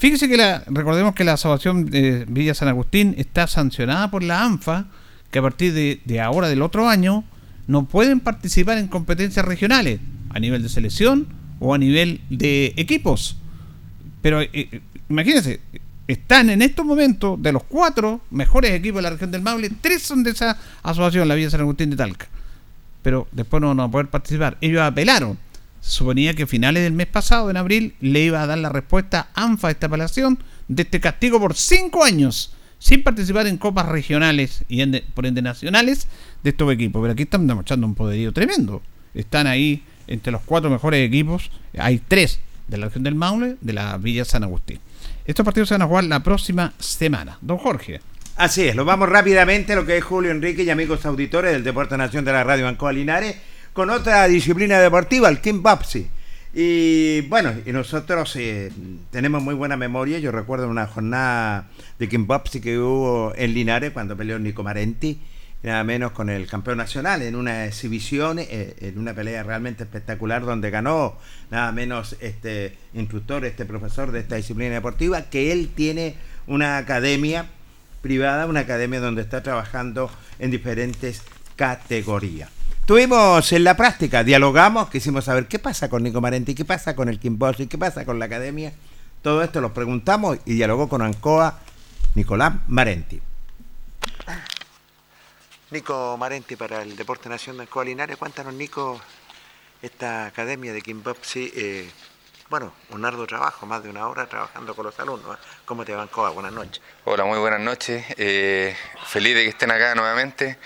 [0.00, 4.42] Fíjese que la, recordemos que la Asociación de Villa San Agustín está sancionada por la
[4.42, 4.86] ANFA,
[5.30, 7.22] que a partir de, de ahora del otro año
[7.66, 11.28] no pueden participar en competencias regionales, a nivel de selección
[11.58, 13.36] o a nivel de equipos.
[14.22, 14.80] Pero eh, eh,
[15.10, 15.60] imagínense,
[16.08, 20.00] están en estos momentos de los cuatro mejores equipos de la región del Maule, tres
[20.00, 22.26] son de esa asociación, la Villa San Agustín de Talca.
[23.02, 24.56] Pero después no van a poder participar.
[24.62, 25.36] Ellos apelaron.
[25.80, 29.30] Suponía que a finales del mes pasado, en abril, le iba a dar la respuesta
[29.34, 34.64] ANFA a esta apelación de este castigo por cinco años sin participar en copas regionales
[34.68, 36.06] y ende- por ende nacionales
[36.42, 37.00] de estos equipos.
[37.02, 38.82] Pero aquí están demostrando un poderío tremendo.
[39.14, 41.50] Están ahí entre los cuatro mejores equipos.
[41.78, 44.78] Hay tres de la región del Maule, de la Villa San Agustín.
[45.24, 47.38] Estos partidos se van a jugar la próxima semana.
[47.40, 48.00] Don Jorge.
[48.36, 51.96] Así es, lo vamos rápidamente, lo que es Julio Enrique y amigos auditores del Deporte
[51.98, 53.36] Nación de la Radio Bancoa Linares,
[53.72, 56.08] con otra disciplina deportiva, el Kim Bopsy.
[56.52, 58.72] Y bueno, y nosotros eh,
[59.12, 60.18] tenemos muy buena memoria.
[60.18, 61.68] Yo recuerdo una jornada
[61.98, 65.20] de Kim Bopsy que hubo en Linares cuando peleó Nico Marenti,
[65.62, 70.44] nada menos con el campeón nacional, en una exhibición, eh, en una pelea realmente espectacular
[70.44, 71.16] donde ganó
[71.52, 76.16] nada menos este instructor, este profesor de esta disciplina deportiva, que él tiene
[76.48, 77.46] una academia
[78.02, 80.10] privada, una academia donde está trabajando
[80.40, 81.22] en diferentes
[81.54, 82.59] categorías.
[82.80, 87.08] Estuvimos en la práctica, dialogamos, quisimos saber qué pasa con Nico Marenti, qué pasa con
[87.08, 88.72] el y qué pasa con la academia.
[89.22, 91.60] Todo esto lo preguntamos y dialogó con Ancoa
[92.14, 93.20] Nicolás Marenti.
[95.70, 98.16] Nico Marenti para el Deporte Nación de Ancoa Linares.
[98.16, 99.00] Cuéntanos, Nico,
[99.80, 101.88] esta academia de Kimbapsi, eh,
[102.48, 105.38] bueno, un arduo trabajo, más de una hora trabajando con los alumnos.
[105.64, 106.30] ¿Cómo te va, Ancoa?
[106.30, 106.82] Buenas noches.
[107.04, 108.04] Hola, muy buenas noches.
[108.16, 108.74] Eh,
[109.06, 110.58] feliz de que estén acá nuevamente.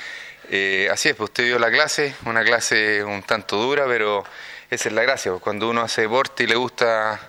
[0.51, 4.24] Eh, así es, pues usted vio la clase, una clase un tanto dura, pero
[4.70, 7.20] esa es la gracia, pues cuando uno hace deporte y le gusta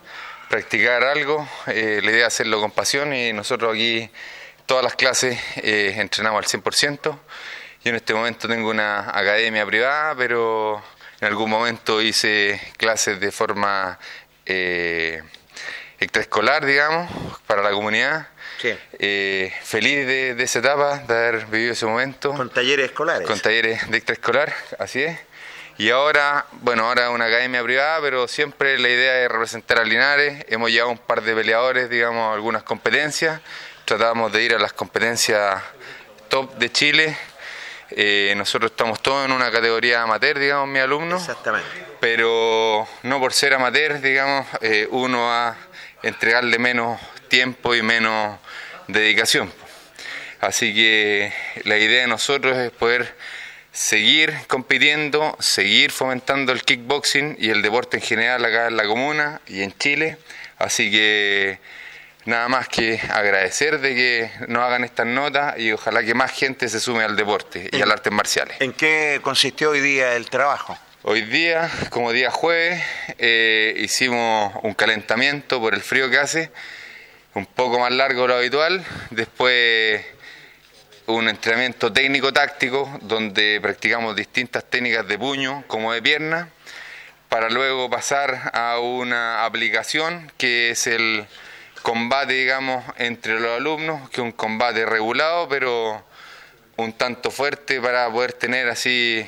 [0.50, 4.10] practicar algo, eh, la idea es hacerlo con pasión y nosotros aquí
[4.66, 7.02] todas las clases eh, entrenamos al 100%.
[7.02, 7.20] Yo
[7.90, 10.84] en este momento tengo una academia privada, pero
[11.22, 13.98] en algún momento hice clases de forma
[16.00, 17.10] extraescolar, digamos,
[17.48, 18.28] para la comunidad.
[18.64, 22.34] Eh, feliz de, esa etapa, de haber vivido ese momento.
[22.34, 23.28] Con talleres escolares.
[23.28, 25.18] Con talleres de extraescolar, así es.
[25.78, 30.46] Y ahora, bueno, ahora una academia privada, pero siempre la idea es representar a Linares.
[30.48, 33.42] Hemos llevado un par de peleadores, digamos, algunas competencias.
[33.84, 35.62] Tratamos de ir a las competencias
[36.30, 37.18] top de Chile.
[37.92, 41.18] Eh, nosotros estamos todos en una categoría amateur, digamos, mi alumno.
[41.18, 41.68] Exactamente.
[42.00, 45.58] Pero no por ser amateur, digamos, eh, uno va a
[46.04, 48.40] entregarle menos tiempo y menos
[48.88, 49.52] dedicación.
[50.42, 53.16] Así que la idea de nosotros es poder
[53.72, 59.42] seguir compitiendo, seguir fomentando el kickboxing y el deporte en general acá en la comuna
[59.48, 60.18] y en Chile.
[60.58, 61.60] Así que
[62.26, 66.70] nada más que agradecer de que nos hagan estas notas y ojalá que más gente
[66.70, 68.58] se sume al deporte y al artes marciales.
[68.60, 70.78] ¿En qué consistió hoy día el trabajo?
[71.04, 72.82] Hoy día, como día jueves,
[73.20, 76.52] eh, hicimos un calentamiento por el frío que hace
[77.36, 78.84] un poco más largo de lo habitual.
[79.12, 80.04] Después
[81.08, 86.50] un entrenamiento técnico-táctico donde practicamos distintas técnicas de puño como de pierna
[87.30, 91.28] para luego pasar a una aplicación que es el
[91.82, 96.04] combate, digamos, entre los alumnos, que es un combate regulado, pero
[96.78, 99.28] un tanto fuerte para poder tener así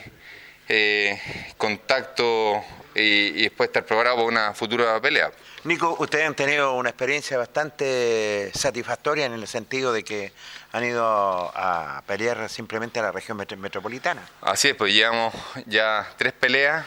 [0.70, 1.22] eh,
[1.58, 2.64] contacto
[2.96, 5.32] y, y después estar preparado para una futura pelea.
[5.64, 10.32] Nico, ustedes han tenido una experiencia bastante satisfactoria en el sentido de que
[10.72, 14.22] han ido a pelear simplemente a la región metropolitana.
[14.42, 15.34] Así es, pues llevamos
[15.66, 16.86] ya tres peleas.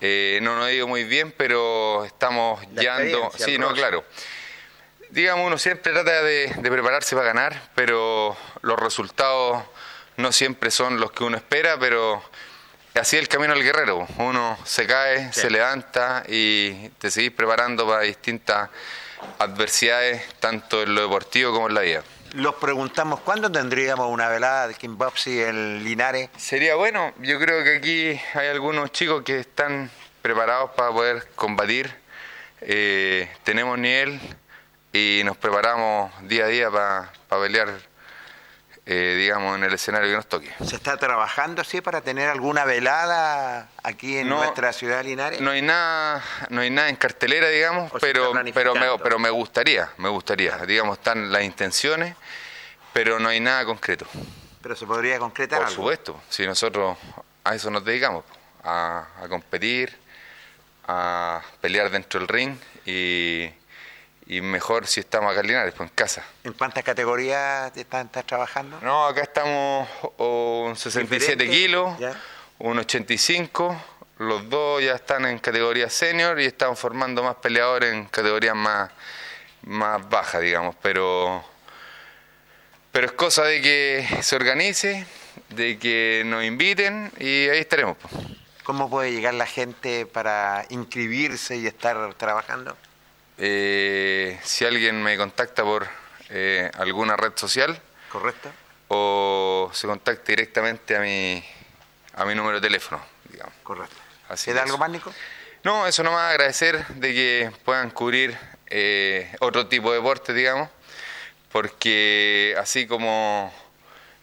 [0.00, 3.30] Eh, no nos ha ido muy bien, pero estamos yendo.
[3.36, 4.04] Sí, no, claro.
[5.10, 9.62] Digamos, uno siempre trata de, de prepararse para ganar, pero los resultados
[10.16, 12.22] no siempre son los que uno espera, pero
[12.98, 14.06] así es el camino al guerrero.
[14.18, 18.70] Uno se cae, se levanta y te seguís preparando para distintas
[19.38, 22.02] adversidades, tanto en lo deportivo como en la vida.
[22.32, 26.28] Los preguntamos, ¿cuándo tendríamos una velada de Kimbopsy en Linares?
[26.36, 29.90] Sería bueno, yo creo que aquí hay algunos chicos que están
[30.22, 31.90] preparados para poder combatir.
[32.60, 34.20] Eh, tenemos nivel
[34.92, 37.68] y nos preparamos día a día para, para pelear
[38.88, 40.54] eh, digamos, en el escenario que nos toque.
[40.64, 45.40] ¿Se está trabajando así para tener alguna velada aquí en nuestra ciudad de Linares?
[45.40, 49.90] No hay nada, no hay nada en cartelera, digamos, pero, pero, me, pero me gustaría,
[49.98, 50.56] me gustaría.
[50.58, 52.14] Digamos, están las intenciones,
[52.92, 54.06] pero no hay nada concreto.
[54.62, 56.96] ¿Pero se podría concretar Por supuesto, si nosotros
[57.42, 58.24] a eso nos dedicamos,
[58.62, 59.96] a, a competir,
[60.86, 63.50] a pelear dentro del ring y
[64.26, 66.24] y mejor si estamos acá en Linares, pues en casa.
[66.42, 68.78] ¿En cuántas categorías estás, trabajando?
[68.82, 71.96] No, acá estamos un 67 kilos,
[72.58, 73.76] un 85,
[74.18, 78.90] los dos ya están en categoría senior y estamos formando más peleadores en categorías más,
[79.62, 81.44] más bajas, digamos, pero,
[82.90, 85.06] pero es cosa de que se organice,
[85.50, 87.96] de que nos inviten y ahí estaremos.
[87.98, 88.12] Pues.
[88.64, 92.76] ¿Cómo puede llegar la gente para inscribirse y estar trabajando?
[93.38, 95.86] Eh, si alguien me contacta por
[96.30, 97.80] eh, alguna red social.
[98.10, 98.50] Correcto.
[98.88, 101.44] O se contacta directamente a mi,
[102.14, 103.52] a mi número de teléfono, digamos.
[103.62, 103.96] Correcto.
[104.28, 105.12] Así ¿Queda algo más, Nico?
[105.64, 108.36] No, eso nomás agradecer de que puedan cubrir
[108.68, 110.68] eh, otro tipo de deporte, digamos,
[111.50, 113.52] porque así como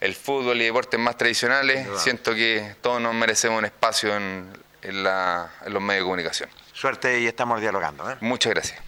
[0.00, 4.50] el fútbol y deportes más tradicionales, siento que todos nos merecemos un espacio en,
[4.82, 6.50] en la- en los medios de comunicación.
[6.72, 8.10] Suerte y estamos dialogando.
[8.10, 8.16] ¿eh?
[8.20, 8.80] Muchas gracias.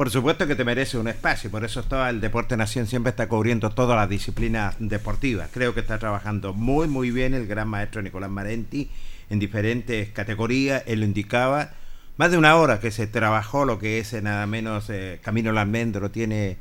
[0.00, 3.28] Por supuesto que te merece un espacio, por eso todo el Deporte Nación siempre está
[3.28, 5.50] cubriendo todas las disciplinas deportivas.
[5.52, 8.90] Creo que está trabajando muy, muy bien el gran maestro Nicolás Marenti
[9.28, 10.84] en diferentes categorías.
[10.86, 11.72] Él lo indicaba.
[12.16, 15.50] Más de una hora que se trabajó lo que es eh, nada menos eh, Camino
[15.50, 16.10] al Almendro.
[16.10, 16.56] Tiene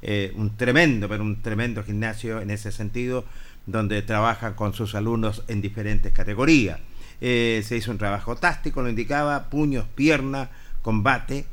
[0.00, 3.24] eh, un tremendo, pero un tremendo gimnasio en ese sentido,
[3.66, 6.78] donde trabaja con sus alumnos en diferentes categorías.
[7.18, 10.50] Se hizo un trabajo táctico, lo indicaba, puños, piernas,
[10.82, 11.46] combate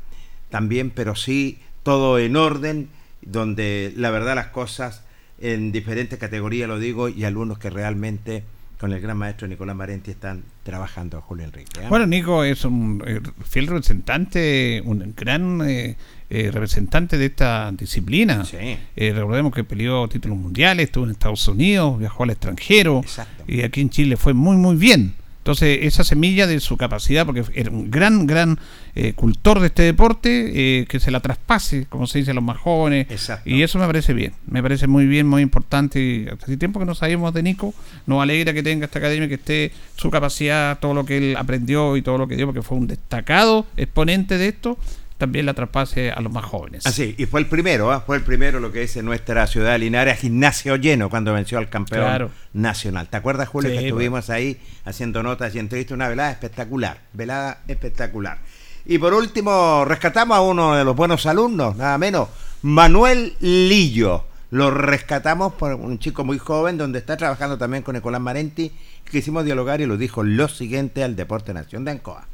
[0.52, 2.88] también, pero sí todo en orden,
[3.22, 5.02] donde la verdad las cosas
[5.40, 8.44] en diferentes categorías, lo digo, y alumnos que realmente
[8.78, 11.80] con el gran maestro Nicolás Marenti están trabajando, Julio Enrique.
[11.80, 11.86] ¿eh?
[11.88, 15.96] Bueno, Nico es un eh, fiel representante, un gran eh,
[16.30, 18.44] eh, representante de esta disciplina.
[18.52, 23.02] Eh, recordemos que peleó títulos mundiales, estuvo en Estados Unidos, viajó al extranjero
[23.46, 25.14] y aquí en Chile fue muy, muy bien.
[25.42, 28.60] Entonces, esa semilla de su capacidad, porque era un gran, gran
[28.94, 32.44] eh, cultor de este deporte, eh, que se la traspase, como se dice a los
[32.44, 33.08] más jóvenes.
[33.44, 36.00] Y eso me parece bien, me parece muy bien, muy importante.
[36.00, 37.74] Y hace tiempo que no sabíamos de Nico,
[38.06, 41.96] nos alegra que tenga esta academia, que esté su capacidad, todo lo que él aprendió
[41.96, 44.78] y todo lo que dio, porque fue un destacado exponente de esto,
[45.22, 46.84] también la traspase a los más jóvenes.
[46.84, 48.00] Así, y fue el primero, ¿ah?
[48.00, 51.68] fue el primero lo que en nuestra ciudad de Linares, gimnasio lleno cuando venció al
[51.68, 52.30] campeón Claro.
[52.52, 53.06] nacional.
[53.08, 55.94] ¿Te acuerdas, Julio, Sí, que estuvimos ahí haciendo notas y entrevistas?
[55.94, 58.38] Una velada espectacular, velada espectacular.
[58.84, 62.28] Y por último, rescatamos a uno de los buenos alumnos, nada menos,
[62.62, 64.24] Manuel Lillo.
[64.50, 68.72] Lo rescatamos por un chico muy joven, donde está trabajando también con Nicolás Marenti.
[69.08, 72.26] Quisimos dialogar y lo dijo lo siguiente al Deporte Nación de Ancoa.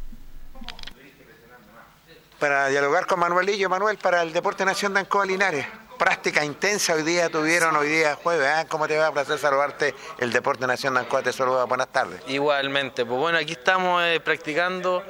[2.39, 5.67] Para dialogar con Manuelillo, Manuel, para el Deporte Nación de Ancoa Linares.
[5.99, 8.47] Práctica intensa hoy día tuvieron, hoy día jueves.
[8.47, 8.65] ¿ah?
[8.69, 9.11] ¿Cómo te va?
[9.11, 9.93] Placer saludarte.
[10.19, 11.65] El Deporte Nación de Ancoa te saluda.
[11.65, 12.21] Buenas tardes.
[12.29, 15.03] Igualmente, pues bueno, aquí estamos eh, practicando,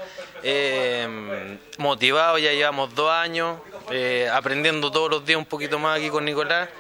[0.43, 3.61] eh, motivados, ya llevamos dos años,
[3.91, 6.71] eh, aprendiendo todos los días un poquito más aquí con Nicolás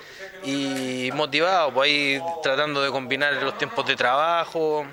[0.44, 4.86] y motivados, pues ahí tratando de combinar los tiempos de trabajo,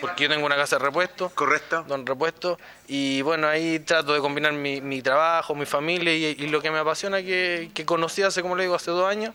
[0.00, 1.30] porque yo tengo una casa de repuesto.
[1.34, 1.84] Correcto.
[1.88, 2.58] Don repuesto.
[2.86, 6.70] Y bueno, ahí trato de combinar mi, mi trabajo, mi familia y, y lo que
[6.70, 9.34] me apasiona, que, que conocí hace, como le digo, hace dos años.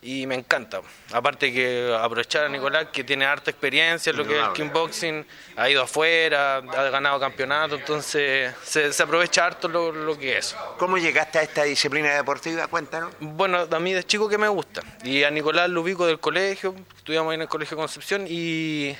[0.00, 0.80] Y me encanta.
[1.12, 5.26] Aparte que aprovechar a Nicolás, que tiene harta experiencia en lo que es el kickboxing,
[5.56, 10.54] ha ido afuera, ha ganado campeonato, entonces se, se aprovecha harto lo, lo que es.
[10.78, 12.68] ¿Cómo llegaste a esta disciplina deportiva?
[12.68, 13.12] Cuéntanos.
[13.18, 14.82] Bueno, a mí de chico que me gusta.
[15.02, 18.94] Y a Nicolás lo ubico del colegio, estudiamos ahí en el Colegio Concepción y,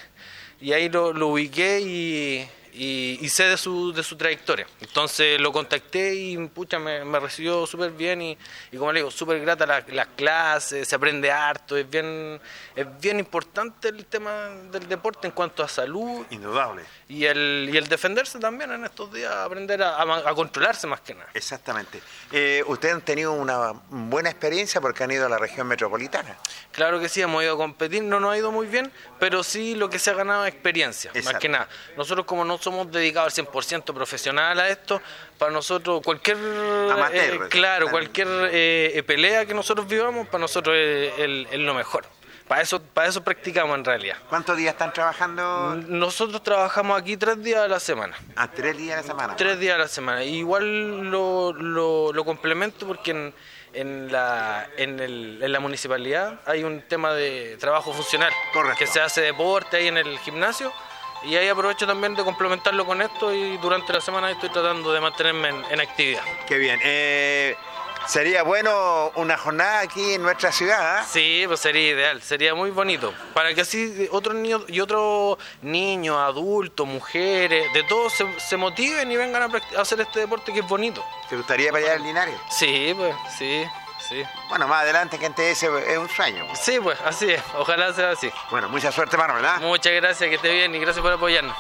[0.61, 4.67] y ahí lo, lo ubiqué y, y- y sé de su, de su trayectoria.
[4.81, 8.39] Entonces lo contacté y pucha, me, me recibió súper bien y,
[8.73, 12.41] y como le digo, súper grata la- las clases, se aprende harto, es bien,
[12.75, 16.83] es bien importante el tema del deporte en cuanto a salud Indudable.
[17.09, 21.01] y el, y el defenderse también en estos días, aprender a, a- a controlarse más
[21.01, 21.31] que nada.
[21.35, 22.01] Exactamente.
[22.33, 26.37] Eh, ustedes han tenido una buena experiencia porque han ido a la región metropolitana.
[26.73, 29.75] Claro que sí, hemos ido a competir, no nos ha ido muy bien, pero sí
[29.75, 31.69] lo que se ha ganado es experiencia, más que nada.
[31.97, 35.01] Nosotros como no somos dedicados al 100% profesional a esto,
[35.39, 37.91] para nosotros cualquier, Amateur, eh, claro, también.
[37.91, 42.05] cualquier eh, pelea que nosotros vivamos, para nosotros es, el- es lo mejor.
[42.47, 44.17] Para eso, para eso practicamos en realidad.
[44.31, 45.75] ¿Cuántos días están trabajando?
[45.87, 48.17] Nosotros trabajamos aquí tres días a la semana.
[48.37, 49.37] A tres días a la semana.
[49.37, 50.25] Tres días a la semana.
[50.25, 53.35] Igual lo, lo, lo complemento porque en,
[53.75, 58.33] en, la, en, el- en la municipalidad hay un tema de trabajo funcional.
[58.79, 60.73] Que se hace deporte ahí en el gimnasio.
[61.25, 65.01] Y ahí aprovecho también de complementarlo con esto y durante la semana estoy tratando de
[65.01, 66.23] mantenerme en, en actividad.
[66.47, 66.79] Qué bien.
[66.83, 67.57] Eh,
[68.07, 70.99] sería bueno una jornada aquí en nuestra ciudad.
[70.99, 71.05] ¿ah?
[71.05, 73.13] Sí, pues sería ideal, sería muy bonito.
[73.35, 79.11] Para que así otros niños y otros niños, adultos, mujeres, de todos se, se motiven
[79.11, 81.05] y vengan a, a hacer este deporte que es bonito.
[81.29, 82.37] ¿Te gustaría para allá en Linares?
[82.51, 83.65] Sí, pues, sí,
[84.09, 84.23] sí.
[84.49, 86.45] Bueno, más adelante que antes ese es un sueño.
[86.55, 87.43] Sí, pues, así es.
[87.57, 88.29] Ojalá sea así.
[88.51, 89.45] Bueno, mucha suerte, Manuel.
[89.45, 89.59] ¿ah?
[89.61, 91.57] Muchas gracias, que esté bien y gracias por apoyarnos.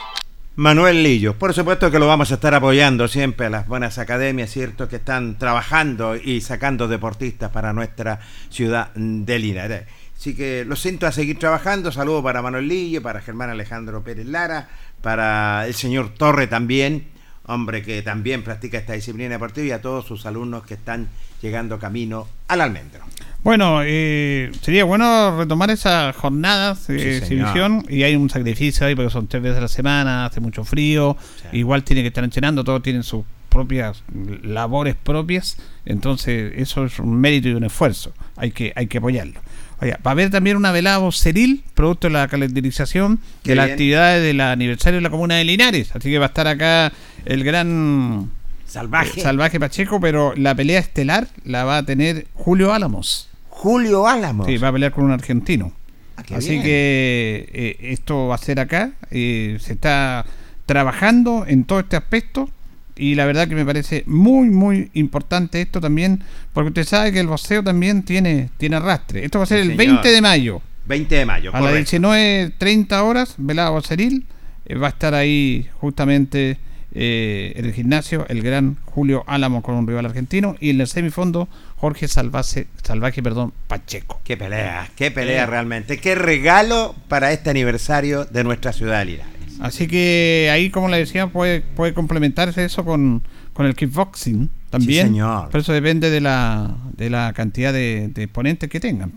[0.58, 4.50] Manuel Lillo, por supuesto que lo vamos a estar apoyando siempre a las buenas academias,
[4.50, 4.88] ¿cierto?
[4.88, 8.18] Que están trabajando y sacando deportistas para nuestra
[8.50, 9.84] ciudad de Linares.
[10.16, 11.92] Así que lo siento a seguir trabajando.
[11.92, 14.68] Saludos para Manuel Lillo, para Germán Alejandro Pérez Lara,
[15.00, 17.06] para el señor Torre también,
[17.46, 21.08] hombre que también practica esta disciplina deportiva y a todos sus alumnos que están
[21.42, 23.04] llegando camino al almendro.
[23.44, 28.94] Bueno, eh, sería bueno retomar esas jornadas de Sí, exhibición y hay un sacrificio ahí
[28.94, 31.16] porque son tres veces a la semana, hace mucho frío,
[31.52, 34.02] igual tiene que estar entrenando, todos tienen sus propias
[34.42, 39.40] labores propias, entonces eso es un mérito y un esfuerzo, hay que, hay que apoyarlo.
[39.80, 44.22] Oiga, va a haber también una velada voceril, producto de la calendarización de las actividades
[44.24, 46.92] del aniversario de la comuna de Linares, así que va a estar acá
[47.24, 48.30] el gran
[48.68, 49.20] Salvaje.
[49.20, 53.28] eh, Salvaje Pacheco, pero la pelea estelar la va a tener Julio Álamos.
[53.48, 54.46] Julio Álamos.
[54.46, 55.72] Sí, va a pelear con un argentino.
[56.16, 56.62] Ah, Así bien.
[56.62, 58.92] que eh, esto va a ser acá.
[59.10, 60.24] eh, se está
[60.66, 62.50] trabajando en todo este aspecto.
[62.96, 66.22] Y la verdad que me parece muy, muy importante esto también.
[66.52, 69.24] Porque usted sabe que el boxeo también tiene, tiene arrastre.
[69.24, 69.94] Esto va a ser Sí, el señor.
[69.94, 70.62] 20 de mayo.
[70.86, 71.96] 20 de mayo, A las correcto.
[71.96, 74.26] 19.30 horas, velada boxeril.
[74.66, 76.58] eh, va a estar ahí justamente
[76.92, 80.56] eh, en el gimnasio el gran Julio Álamo con un rival argentino.
[80.60, 84.20] Y en el semifondo, Jorge Salvaje, Salvaje perdón, Pacheco.
[84.24, 85.46] Qué pelea, qué pelea Eh.
[85.46, 85.98] realmente.
[85.98, 89.34] Qué regalo para este aniversario de nuestra ciudad de Linares.
[89.60, 93.22] Así que ahí, como le decía, puede, puede complementarse eso con,
[93.52, 95.06] con el kickboxing también.
[95.08, 95.48] Sí, señor.
[95.50, 99.12] Pero eso depende de la, de la cantidad de, de exponentes que tengan.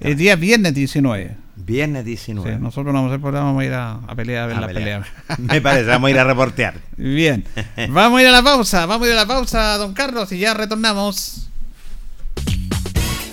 [0.00, 1.36] El día viernes 19.
[1.64, 2.56] Viernes 19.
[2.56, 4.56] Sí, nosotros no vamos a hacer programa, vamos a ir a, a pelear a ver
[4.56, 5.02] A la pelear.
[5.26, 5.36] pelea.
[5.38, 6.74] Me parece, vamos a ir a reportear.
[6.96, 7.44] Bien.
[7.90, 10.38] Vamos a ir a la pausa, vamos a ir a la pausa, don Carlos, y
[10.38, 11.48] ya retornamos.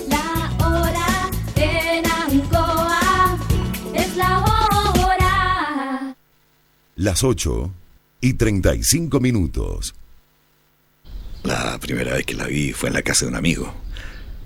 [0.07, 3.37] La hora en Ancoa
[3.93, 6.15] es la hora.
[6.95, 7.71] Las 8
[8.21, 9.95] y 35 minutos.
[11.43, 13.73] La primera vez que la vi fue en la casa de un amigo.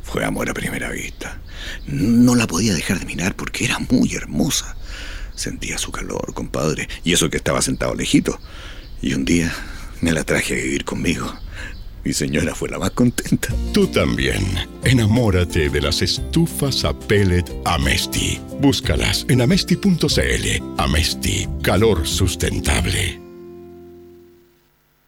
[0.03, 1.39] Fue amor a primera vista.
[1.87, 4.75] No la podía dejar de mirar porque era muy hermosa.
[5.35, 8.39] Sentía su calor, compadre, y eso que estaba sentado lejito.
[9.01, 9.53] Y un día
[10.01, 11.33] me la traje a vivir conmigo.
[12.03, 13.47] Mi señora fue la más contenta.
[13.73, 14.45] Tú también.
[14.83, 18.39] Enamórate de las estufas a pellet Amesti.
[18.59, 20.63] Búscalas en amesti.cl.
[20.77, 23.21] Amesti, calor sustentable.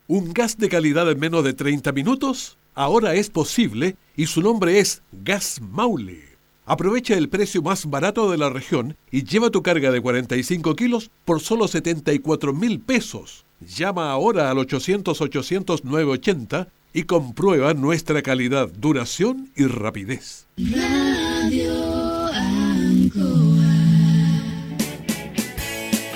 [0.08, 2.58] ¿Un gas de calidad en menos de 30 minutos?
[2.76, 6.36] Ahora es posible y su nombre es Gas Maule.
[6.66, 11.10] Aprovecha el precio más barato de la región y lleva tu carga de 45 kilos
[11.24, 13.46] por solo 74 mil pesos.
[13.62, 20.46] Llama ahora al 800-800-980 y comprueba nuestra calidad, duración y rapidez.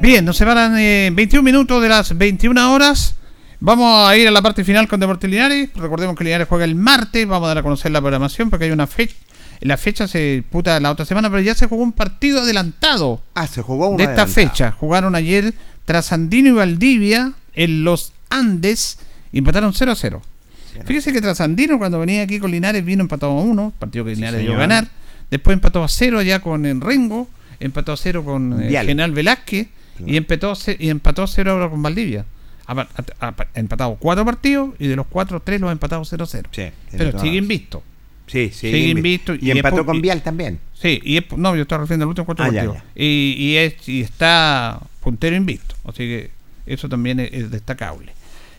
[0.00, 3.16] Bien, nos separan eh, 21 minutos de las 21 horas.
[3.60, 5.70] Vamos a ir a la parte final con Deportes Linares.
[5.74, 7.26] Recordemos que Linares juega el martes.
[7.26, 9.14] Vamos a dar a conocer la programación porque hay una fecha.
[9.60, 13.22] La fecha se disputa la otra semana, pero ya se jugó un partido adelantado.
[13.34, 14.48] Ah, se jugó uno de esta adelantado.
[14.50, 14.72] fecha.
[14.72, 15.54] Jugaron ayer
[15.86, 18.98] Trasandino y Valdivia en los Andes
[19.32, 20.22] y empataron 0 a 0.
[20.84, 24.40] Fíjese que Trasandino cuando venía aquí con Linares vino empatado a 1, partido que Linares
[24.40, 24.60] dio a señor.
[24.68, 24.88] ganar.
[25.30, 27.28] Después empató a 0 allá con el Rengo,
[27.58, 28.70] empató a 0 con eh.
[28.84, 29.68] General Velázquez
[30.04, 32.24] y empató, a y empató a 0 ahora con Valdivia.
[32.66, 32.88] Ha, pa-
[33.20, 36.48] ha- ha empatado 4 partidos y de los 4, 3 los ha empatado 0-0.
[36.50, 37.34] tiene Pero sigue razón.
[37.34, 37.82] invicto.
[38.26, 38.72] Sí, sí.
[38.72, 39.34] Sigue invicto.
[39.34, 40.58] Y, empató con Vial también.
[40.74, 42.84] Sí, y es, no, yo estaba refiriendo al último cuatro Ah, ya, partidos.
[42.96, 45.76] Y, y, es, y está puntero invicto.
[45.84, 46.30] Así que
[46.66, 48.12] eso también es, es destacable.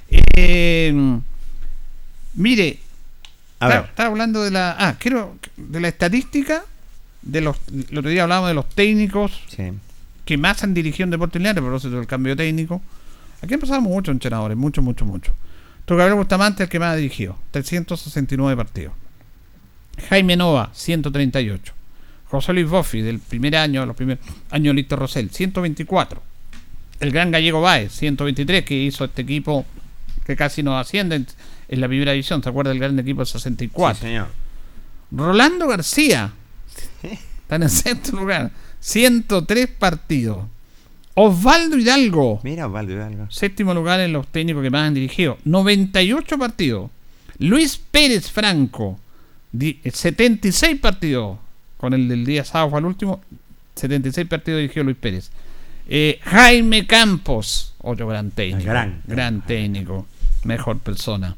[0.09, 0.93] Eh,
[2.35, 2.79] mire,
[3.59, 4.75] A está hablando de la.
[4.79, 5.35] Ah, quiero.
[5.57, 6.63] De la estadística.
[7.21, 7.57] De los,
[7.89, 9.41] el otro día hablábamos de los técnicos
[10.27, 12.81] que más han dirigido en Deportes Linares, por eso del cambio técnico.
[13.41, 15.33] Aquí han pasado muchos entrenadores, mucho, mucho, mucho.
[15.85, 18.93] Tu Gabriel Bustamante el que más ha dirigido, 369 partidos.
[20.09, 21.73] Jaime Nova, 138.
[22.29, 26.21] José Luis Boffi, del primer año, los primeros años Lito Rosell, 124.
[26.99, 29.65] El gran gallego Baez, 123, que hizo este equipo
[30.25, 31.27] que casi nos asciende en,
[31.69, 32.43] en la primera división.
[32.43, 33.95] ¿Se acuerda del gran equipo del 64?
[33.95, 34.27] Sí, señor.
[35.09, 36.33] Rolando García,
[37.01, 38.51] está en el sexto lugar,
[38.91, 40.45] 103 partidos.
[41.13, 43.27] Osvaldo Hidalgo, Mira, Osvaldo Hidalgo.
[43.29, 46.89] séptimo lugar en los técnicos que más han dirigido, 98 partidos.
[47.39, 48.97] Luis Pérez Franco,
[49.51, 51.37] di- 76 partidos,
[51.75, 53.21] con el del día sábado fue el último,
[53.75, 55.31] 76 partidos dirigió Luis Pérez.
[55.89, 59.01] Eh, Jaime Campos, otro gran técnico, Gran.
[59.05, 60.05] gran técnico,
[60.45, 61.35] mejor persona.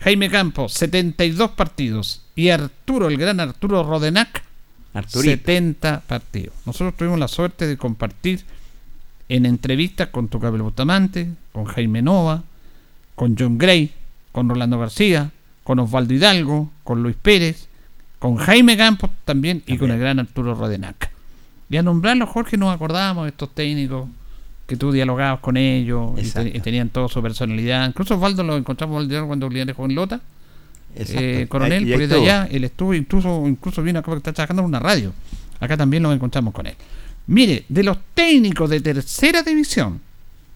[0.00, 2.22] Jaime Campos, 72 partidos.
[2.34, 4.42] Y Arturo, el gran Arturo Rodenac,
[4.98, 5.30] Arturito.
[5.36, 6.54] 70 partidos.
[6.66, 8.44] Nosotros tuvimos la suerte de compartir
[9.28, 12.42] en entrevistas con Tucabel Bustamante, con Jaime Nova,
[13.14, 13.92] con John Gray,
[14.32, 15.30] con Rolando García,
[15.64, 17.68] con Osvaldo Hidalgo, con Luis Pérez,
[18.18, 21.10] con Jaime Campos también y con el gran Arturo Rodenac.
[21.70, 24.08] Y a nombrarlos, Jorge, nos acordábamos de estos técnicos
[24.66, 27.86] que tú dialogabas con ellos y, te- y tenían toda su personalidad.
[27.86, 30.20] Incluso Osvaldo lo encontramos cuando Linares jugó en Lota.
[30.96, 34.66] Eh, coronel, es de allá, él estuvo, incluso, incluso vino acá porque está trabajando en
[34.66, 35.12] una radio.
[35.60, 36.74] Acá también nos encontramos con él.
[37.26, 40.00] Mire, de los técnicos de tercera división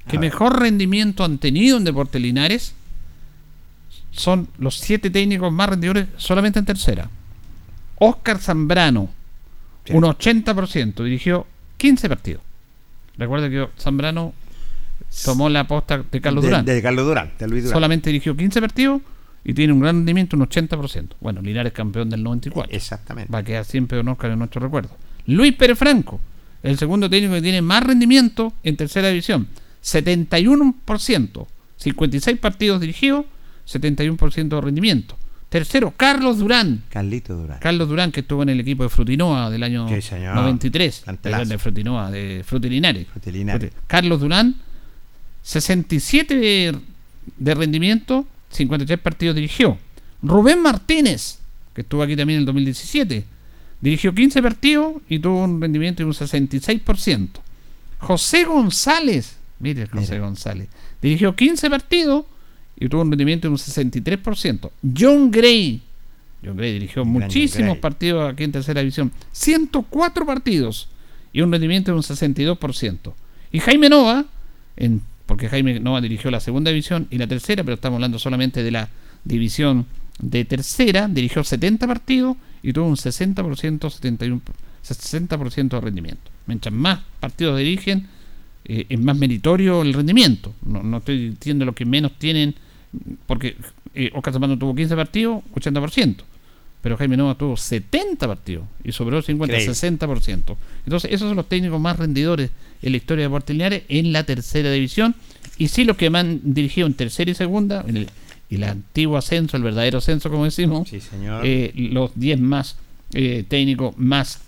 [0.09, 2.75] que mejor rendimiento han tenido en Deportes Linares
[4.11, 7.09] son los siete técnicos más rendidores solamente en tercera.
[7.99, 9.09] Oscar Zambrano,
[9.91, 11.47] un 80%, dirigió
[11.77, 12.43] 15 partidos.
[13.17, 14.33] Recuerda que Zambrano
[15.25, 16.65] tomó la posta de Carlos De- Durán.
[16.65, 17.77] de Carlos Durán, de Luis Durán.
[17.77, 19.01] Solamente dirigió 15 partidos
[19.45, 21.09] y tiene un gran rendimiento, un 80%.
[21.21, 22.75] Bueno, Linares campeón del 94.
[22.75, 23.33] Exactamente.
[23.33, 24.91] Va a quedar siempre un Oscar en nuestro recuerdo.
[25.27, 26.21] Luis Pérez Franco,
[26.63, 29.49] el segundo técnico que tiene más rendimiento en tercera división.
[29.83, 31.47] 71%,
[31.77, 33.27] 56 partidos dirigidos,
[33.67, 35.17] 71% de rendimiento.
[35.49, 36.83] Tercero, Carlos Durán.
[36.89, 37.59] Carlito Durán.
[37.61, 40.35] Carlos Durán, que estuvo en el equipo de Frutinoa del año Sí, señor.
[40.35, 41.01] 93.
[41.01, 41.41] Plantelazo.
[41.41, 43.07] Perdón, de Frutinoa, de Frutilinares.
[43.09, 43.73] Frutilinares.
[43.87, 44.55] Carlos Durán,
[45.43, 46.79] 67 de,
[47.37, 49.79] de rendimiento, 53 partidos dirigió.
[50.23, 51.39] Rubén Martínez,
[51.75, 53.25] que estuvo aquí también en el 2017,
[53.81, 57.29] dirigió 15 partidos y tuvo un rendimiento de un 66%.
[57.99, 60.69] José González, mire José González,
[61.01, 62.25] dirigió 15 partidos
[62.77, 64.71] y tuvo un rendimiento de un 63%.
[64.97, 65.83] John Gray,
[66.45, 67.81] John Gray dirigió Gran muchísimos Gray.
[67.81, 70.89] partidos aquí en tercera división, 104 partidos
[71.33, 73.15] y un rendimiento de un 62%.
[73.53, 74.25] Y Jaime Nova,
[74.77, 75.03] en,
[75.33, 78.71] porque Jaime Nova dirigió la segunda división y la tercera, pero estamos hablando solamente de
[78.71, 78.91] la
[79.25, 79.87] división
[80.19, 84.43] de tercera, dirigió 70 partidos y tuvo un 60%, 71,
[84.87, 86.31] 60% de rendimiento.
[86.47, 88.09] Mientras más partidos dirigen,
[88.67, 90.53] eh, es más meritorio el rendimiento.
[90.67, 92.55] No, no estoy diciendo lo que menos tienen,
[93.27, 93.57] porque
[93.95, 96.17] eh, Oscar Zambrano tuvo 15 partidos, 80%.
[96.83, 99.99] Pero Jaime Nova tuvo 70 partidos y sobró el 50, Increíble.
[99.99, 100.57] 60%.
[100.85, 102.51] Entonces, esos son los técnicos más rendidores
[102.83, 105.15] en la historia de Deportes Linares en la tercera división.
[105.59, 108.09] Y sí, los que me han dirigido en tercera y segunda, en el,
[108.51, 111.43] y el antiguo ascenso, el verdadero ascenso, como decimos, señor.
[111.47, 112.77] eh, los 10 más
[113.15, 114.41] eh, técnicos más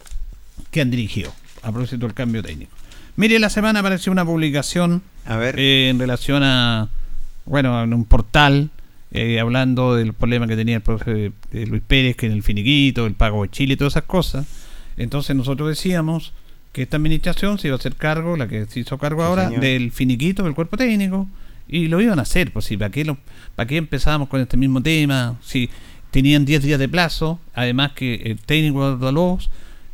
[0.73, 1.33] que han dirigido.
[1.63, 2.73] A propósito del cambio técnico.
[3.17, 6.89] Mire, la semana apareció una publicación eh, en relación a,
[7.47, 8.71] bueno, en un portal,
[9.15, 13.07] eh, hablando del problema que tenía el profe eh, Luis Pérez, que en el finiquito,
[13.07, 14.47] el pago de Chile y todas esas cosas.
[14.97, 16.33] Entonces nosotros decíamos
[16.73, 19.45] que esta administración se iba a hacer cargo, la que se hizo cargo Sí, ahora,
[19.47, 19.61] señor.
[19.61, 21.29] del finiquito del cuerpo técnico,
[21.69, 23.17] y lo iban a hacer, pues sí, ¿para qué, lo,
[23.55, 25.39] ¿para qué empezábamos con este mismo tema?
[25.43, 25.71] Si
[26.11, 29.49] tenían 10 días de plazo, además que el técnico de Lobos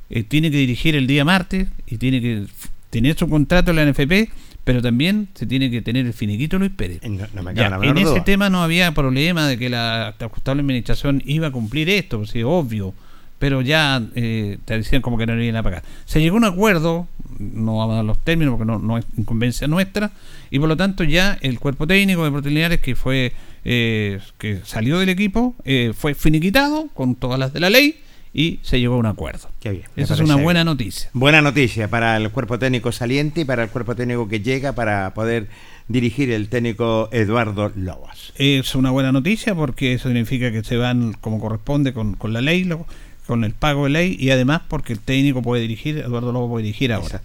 [0.09, 2.47] eh, tiene que dirigir el día martes y tiene que
[2.89, 4.31] tener su contrato en la NFP,
[4.71, 7.01] pero también se tiene que tener el finiquito Luis Pérez.
[7.03, 8.23] no me Ya, en ese duda.
[8.23, 12.45] tema no había problema de que la ajustable administración iba a cumplir esto, pues sí,
[12.45, 12.95] obvio,
[13.41, 15.83] pero ya eh, te decían como que no le iban a pagar.
[16.05, 17.09] Se llegó a un acuerdo,
[17.41, 20.13] no vamos a dar los términos porque no, no es incumbencia nuestra,
[20.53, 23.33] y por lo tanto ya el cuerpo técnico de oportunidades que fue
[23.65, 27.99] eh, que salió del equipo eh, fue finiquitado con todas las de la ley
[28.33, 29.49] y se llegó a un acuerdo.
[29.61, 29.85] Qué bien.
[29.97, 30.67] me Esa es una buena bien.
[30.67, 31.11] noticia.
[31.13, 35.13] Buena noticia para el cuerpo técnico saliente y para el cuerpo técnico que llega para
[35.15, 35.49] poder
[35.89, 38.33] dirigir el técnico Eduardo Lobos.
[38.37, 42.41] Es una buena noticia porque eso significa que se van como corresponde con, con la
[42.41, 42.87] ley, lo-
[43.27, 46.65] con el pago de ley y además porque el técnico puede dirigir, Eduardo Lobo puede
[46.67, 47.21] dirigir ahora.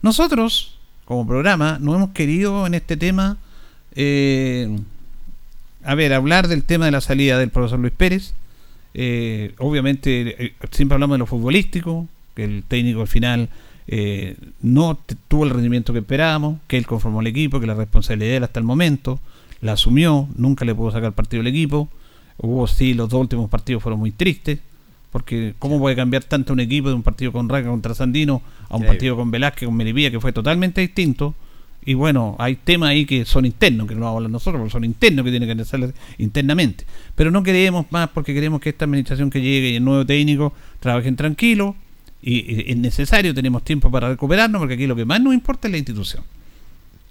[0.00, 3.36] Nosotros, como programa, no hemos querido en este tema,
[3.94, 4.74] eh,
[5.84, 8.34] a ver, hablar del tema de la salida del profesor Luis Pérez.
[8.94, 13.48] Eh, obviamente, eh, siempre hablamos de lo futbolístico, que el técnico al final
[13.86, 14.98] eh, no
[15.28, 18.66] tuvo el rendimiento que esperábamos, que él conformó el equipo, que la responsabilidad hasta el
[18.66, 19.20] momento
[19.60, 21.88] la asumió, nunca le pudo sacar partido al equipo.
[22.38, 24.58] Hubo sí, los dos últimos partidos fueron muy tristes,
[25.10, 28.76] porque ¿cómo puede cambiar tanto un equipo de un partido con Raca contra Sandino a
[28.76, 31.34] un partido con Velázquez, con Melipilla, que fue totalmente distinto?
[31.84, 34.72] Y bueno, hay temas ahí que son internos, que no vamos a hablar nosotros, porque
[34.72, 36.84] son internos que tienen que analizarse internamente.
[37.16, 40.52] Pero no queremos más porque queremos que esta administración que llegue y el nuevo técnico
[40.78, 41.74] trabajen tranquilo
[42.22, 45.66] y, y es necesario, tenemos tiempo para recuperarnos, porque aquí lo que más nos importa
[45.66, 46.22] es la institución.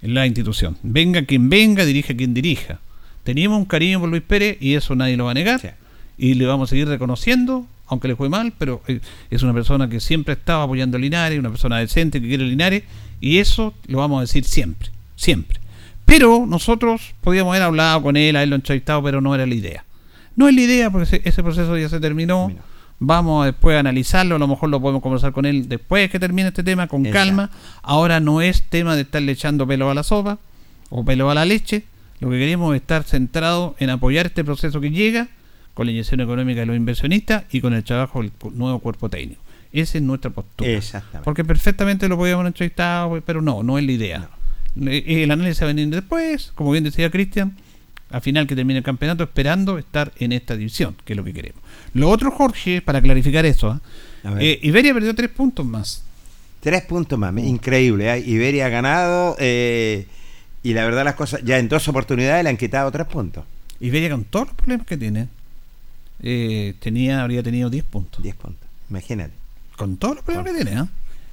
[0.02, 0.78] Es la institución.
[0.84, 2.80] Venga quien venga, dirija quien dirija.
[3.24, 5.76] Teníamos un cariño por Luis Pérez y eso nadie lo va a negar.
[6.18, 9.90] Y le vamos a seguir reconociendo, aunque le fue mal, pero eh, es una persona
[9.90, 12.84] que siempre ha estado apoyando a Linares, una persona decente que quiere Linares,
[13.20, 15.60] y eso lo vamos a decir siempre, siempre.
[16.06, 19.84] Pero nosotros podíamos haber hablado con él, haberlo entrevistado, pero no era la idea.
[20.38, 22.50] No es la idea porque ese, ese proceso ya se terminó.
[23.00, 26.20] Vamos a después a analizarlo, a lo mejor lo podemos conversar con él después que
[26.20, 27.28] termine este tema con Exacto.
[27.28, 27.50] calma.
[27.82, 30.38] Ahora no es tema de estarle echando pelo a la sopa
[30.90, 31.84] o pelo a la leche.
[32.22, 35.28] Lo que queremos es estar centrados en apoyar este proceso que llega
[35.74, 39.42] con la inyección económica de los inversionistas y con el trabajo del nuevo cuerpo técnico.
[39.72, 40.70] Esa es nuestra postura.
[40.70, 41.24] Exactamente.
[41.24, 44.30] Porque perfectamente lo podíamos haber entrevistado, pero no, no es la idea.
[44.86, 47.56] Eh, El análisis va a venir después, como bien decía Cristian,
[48.10, 51.34] al final que termine el campeonato, esperando estar en esta división, que es lo que
[51.34, 51.62] queremos.
[51.94, 53.82] Lo otro, Jorge, para clarificar eso, ¿ah?
[54.40, 56.04] Eh, Iberia perdió tres puntos más.
[56.60, 58.14] Tres puntos más, increíble.
[58.14, 58.24] ¿eh?
[58.26, 60.06] Iberia ha ganado eh,
[60.62, 63.46] y la verdad las cosas, ya en dos oportunidades le han quitado tres puntos.
[63.80, 65.28] Iberia con todos los problemas que tiene,
[66.22, 68.22] eh, tenía, habría tenido 10 puntos.
[68.22, 69.34] 10 puntos, imagínate.
[69.76, 70.88] Con todos los problemas que tiene.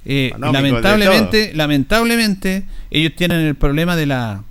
[0.05, 4.43] Eh, de lamentablemente, lamentablemente, ellos tienen el problema de la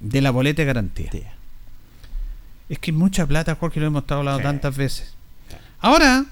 [0.00, 1.32] de la boleta de garantía.
[2.68, 5.14] Es que mucha plata, Jorge, lo hemos estado hablando tantas veces.
[5.80, 6.24] Ahora,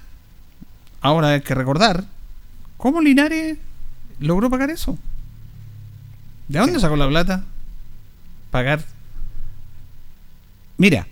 [1.01, 2.05] ahora hay que recordar
[2.77, 3.57] cómo Linares
[4.19, 4.97] logró pagar eso.
[6.47, 7.43] ¿De dónde sacó la plata?
[8.51, 8.83] Pagar.
[10.77, 11.07] Mira,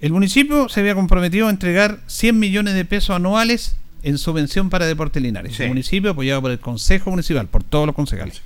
[0.00, 4.86] el municipio se había comprometido a entregar 100 millones de pesos anuales en subvención para
[4.86, 5.56] Deportes Linares.
[5.56, 5.64] Sí.
[5.64, 8.40] El municipio apoyado por el Consejo Municipal, por todos los concejales.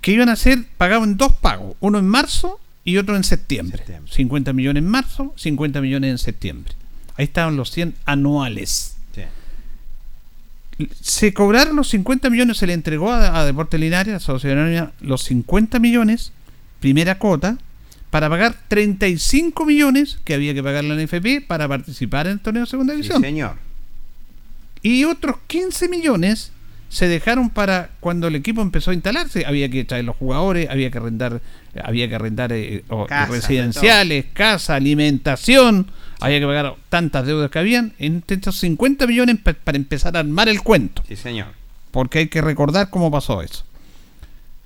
[0.00, 3.84] Que iban a ser pagados en dos pagos, uno en marzo y otro en septiembre.
[4.10, 6.72] 50 millones en marzo, 50 millones en septiembre.
[7.16, 8.94] Ahí estaban los 100 anuales.
[11.02, 14.92] Se cobraron los 50 millones, se le entregó a, a Deportes Linares, a Sociedad Anónima,
[15.00, 16.32] los 50 millones,
[16.78, 17.58] primera cuota,
[18.10, 22.64] para pagar 35 millones que había que pagar la NFP para participar en el torneo
[22.64, 23.20] de segunda división.
[23.22, 23.56] señor.
[24.82, 26.52] Y otros 15 millones
[26.88, 29.44] se dejaron para cuando el equipo empezó a instalarse.
[29.44, 31.42] Había que traer los jugadores, había que arrendar,
[31.84, 32.82] había que arrendar eh,
[33.28, 35.90] residenciales, casa, alimentación,
[36.20, 37.92] había que pagar tantas deudas que habían.
[37.98, 41.02] Entre estos 50 millones pa- para empezar a armar el cuento.
[41.06, 41.48] Sí, señor.
[41.90, 43.64] Porque hay que recordar cómo pasó eso.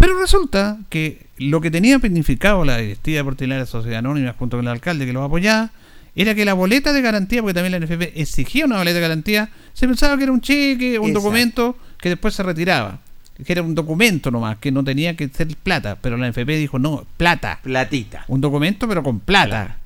[0.03, 4.57] Pero resulta que lo que tenía planificado la directiva de Portilinares de Sociedad Anónima junto
[4.57, 5.70] con el alcalde que lo apoyaba
[6.16, 9.51] era que la boleta de garantía, porque también la NFP exigía una boleta de garantía,
[9.73, 11.20] se pensaba que era un cheque, un Exacto.
[11.20, 12.99] documento que después se retiraba.
[13.47, 15.97] Que era un documento nomás, que no tenía que ser plata.
[16.01, 17.61] Pero la NFP dijo, no, plata.
[17.62, 18.24] Platita.
[18.27, 19.77] Un documento, pero con plata.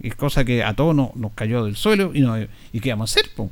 [0.00, 2.36] Y es cosa que a todos nos, nos cayó del suelo y, no,
[2.72, 3.28] ¿y qué vamos a hacer?
[3.34, 3.50] po?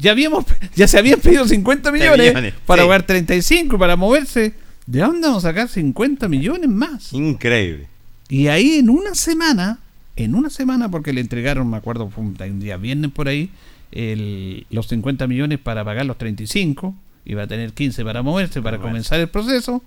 [0.00, 2.86] Ya, habíamos, ya se habían pedido 50 millones, millones, para sí.
[2.86, 4.59] jugar 35, para moverse.
[4.90, 7.12] ¿De dónde vamos a sacar 50 millones más?
[7.12, 7.86] Increíble.
[8.28, 9.78] Y ahí en una semana,
[10.16, 13.50] en una semana, porque le entregaron, me acuerdo, fue un, un día viernes por ahí,
[13.92, 16.92] el- los 50 millones para pagar los 35,
[17.24, 19.80] iba a tener 15 para moverse, para Para comenzar el proceso,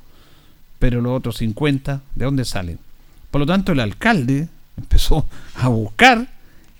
[0.80, 2.80] pero los otros 50, ¿de dónde salen?
[3.30, 4.48] Por lo tanto, el alcalde
[4.78, 6.30] empezó a buscar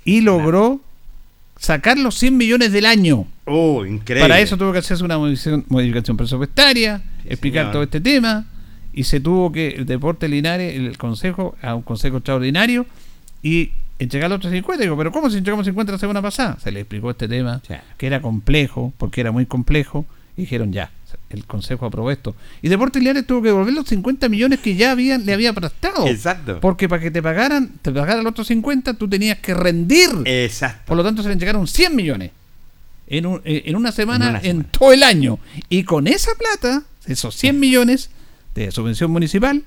[0.06, 0.80] y logró
[1.60, 3.28] sacar los 100 millones del año.
[3.46, 4.28] Oh, increíble.
[4.28, 7.74] Para eso tuvo que hacerse una modificación, modificación presupuestaria, explicar señor.
[7.74, 8.46] todo este tema,
[8.94, 12.86] y se tuvo que, el Deporte Linares, el consejo, a un consejo extraordinario,
[13.42, 14.84] y entregar los otros 50.
[14.84, 16.58] Digo, pero ¿cómo si entregamos 50 la semana pasada?
[16.64, 17.62] Se le explicó este tema,
[17.98, 20.06] que era complejo, porque era muy complejo,
[20.38, 20.92] y dijeron ya,
[21.30, 22.36] el consejo aprobó esto.
[22.62, 26.08] Y Deporte Linares tuvo que devolver los 50 millones que ya habían, le había prestado.
[26.08, 26.60] Exacto.
[26.62, 30.10] Porque para que te pagaran, te pagaran los otros 50, tú tenías que rendir.
[30.26, 30.84] Exacto.
[30.86, 32.32] Por lo tanto, se le entregaron 100 millones
[33.18, 35.40] en, un- eh, en una semana, En todo el año.
[35.70, 38.10] Y con esa plata, esos 100 millones
[38.56, 39.64] de subvención municipal,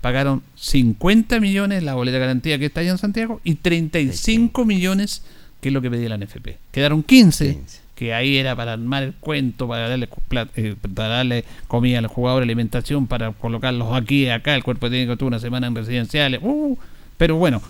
[0.00, 5.22] pagaron 50 millones la boleta de garantía que está allá en Santiago y 35 millones
[5.60, 6.56] que es lo que pedía la NFP.
[6.70, 7.58] Quedaron 15,
[7.96, 10.08] que ahí era para armar el cuento, para darle,
[10.54, 14.54] eh, para darle comida a los jugadores, alimentación, para colocarlos aquí acá.
[14.54, 16.38] El cuerpo técnico tuvo una semana en residenciales.
[16.44, 16.76] uh,
[17.16, 17.60] pero bueno,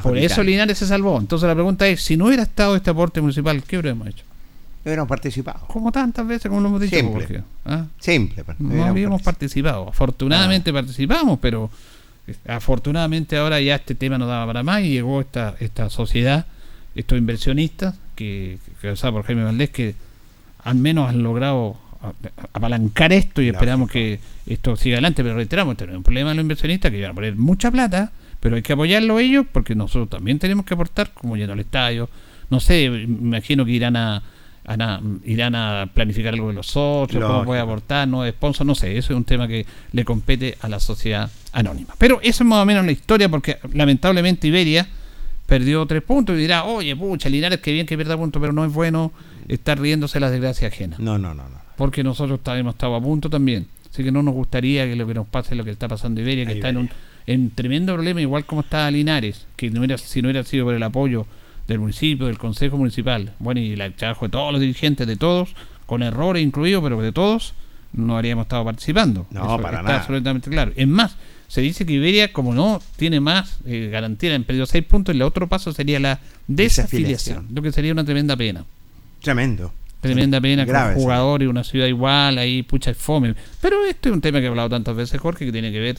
[0.00, 0.44] por eso.
[0.44, 1.18] Linares se salvó.
[1.18, 4.24] Entonces la pregunta es, si no hubiera estado este aporte municipal, ¿qué hubiéramos hecho?
[4.84, 5.66] Hubiéramos participado.
[5.66, 6.96] Como tantas veces, como lo hemos dicho.
[6.96, 7.26] Simple.
[7.26, 7.86] Jorge, ¿ah?
[7.98, 8.44] Simple.
[8.44, 9.88] pues, No habíamos participado.
[9.88, 11.70] Afortunadamente participamos, pero
[12.26, 16.46] eh, afortunadamente ahora ya este tema no daba para más y llegó esta, esta sociedad,
[16.94, 19.94] estos inversionistas, que, que o sea, por Jaime Valdés, que
[20.64, 21.78] al menos han logrado
[22.52, 26.42] apalancar esto y esperamos que esto siga adelante, pero reiteramos, tenemos un problema de los
[26.42, 30.38] inversionistas que van a poner mucha plata, pero hay que apoyarlo ellos porque nosotros también
[30.38, 32.08] tenemos que aportar, como yendo al estadio,
[32.50, 34.22] no sé, me imagino que irán a,
[34.66, 37.46] a irán a planificar algo de los socios, cómo Lógico.
[37.46, 40.80] puede aportar, no sponsor, no sé, eso es un tema que le compete a la
[40.80, 41.94] sociedad anónima.
[41.98, 44.86] Pero eso es más o menos la historia porque lamentablemente Iberia
[45.46, 48.64] perdió tres puntos y dirá, oye, pucha, Linares, que bien que pierda puntos, pero no
[48.64, 49.12] es bueno
[49.48, 50.98] estar riéndose las desgracias ajenas.
[50.98, 51.64] No, no, no, no.
[51.76, 53.66] Porque nosotros hemos estado a punto también.
[53.90, 56.46] Así que no nos gustaría que lo que nos pase lo que está pasando Iberia,
[56.46, 56.90] que A está en un
[57.26, 60.74] en tremendo problema, igual como está Linares, que no hubiera, si no hubiera sido por
[60.74, 61.26] el apoyo
[61.68, 65.54] del municipio, del consejo municipal, bueno, y el trabajo de todos los dirigentes, de todos,
[65.86, 67.54] con errores incluidos, pero de todos,
[67.92, 69.26] no habríamos estado participando.
[69.30, 69.98] No, Eso para está nada.
[70.00, 70.72] absolutamente claro.
[70.76, 71.16] Es más,
[71.48, 75.18] se dice que Iberia, como no tiene más eh, garantía, han perdido 6 puntos y
[75.18, 76.18] el otro paso sería la
[76.48, 77.46] desafiliación, Desafiliación.
[77.54, 78.64] lo que sería una tremenda pena.
[79.22, 79.72] Tremendo.
[80.00, 81.02] Tremenda pena Grave, con sí.
[81.04, 83.34] jugador y una ciudad igual, ahí pucha es fome.
[83.62, 85.96] Pero este es un tema que he hablado tantas veces, Jorge, que tiene que ver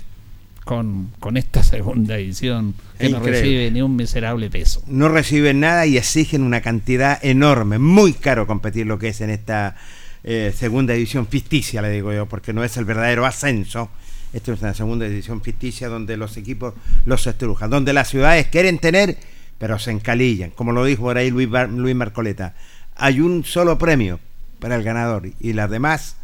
[0.66, 4.84] con, con esta segunda edición que no recibe ni un miserable peso.
[4.88, 7.80] no reciben nada y exigen una cantidad enorme.
[7.80, 9.78] Muy caro competir lo que es en esta
[10.26, 13.90] eh, segunda edición ficticia, le digo yo, porque no es el verdadero ascenso.
[14.34, 16.74] Esto es una segunda edición ficticia donde los equipos
[17.06, 19.18] los estrujan, donde las ciudades quieren tener,
[19.60, 20.50] pero se encalillan.
[20.50, 22.54] Como lo dijo por ahí Luis, Bar- Luis Marcoleta,
[22.98, 24.20] hay un solo premio
[24.60, 26.18] para el ganador y las demás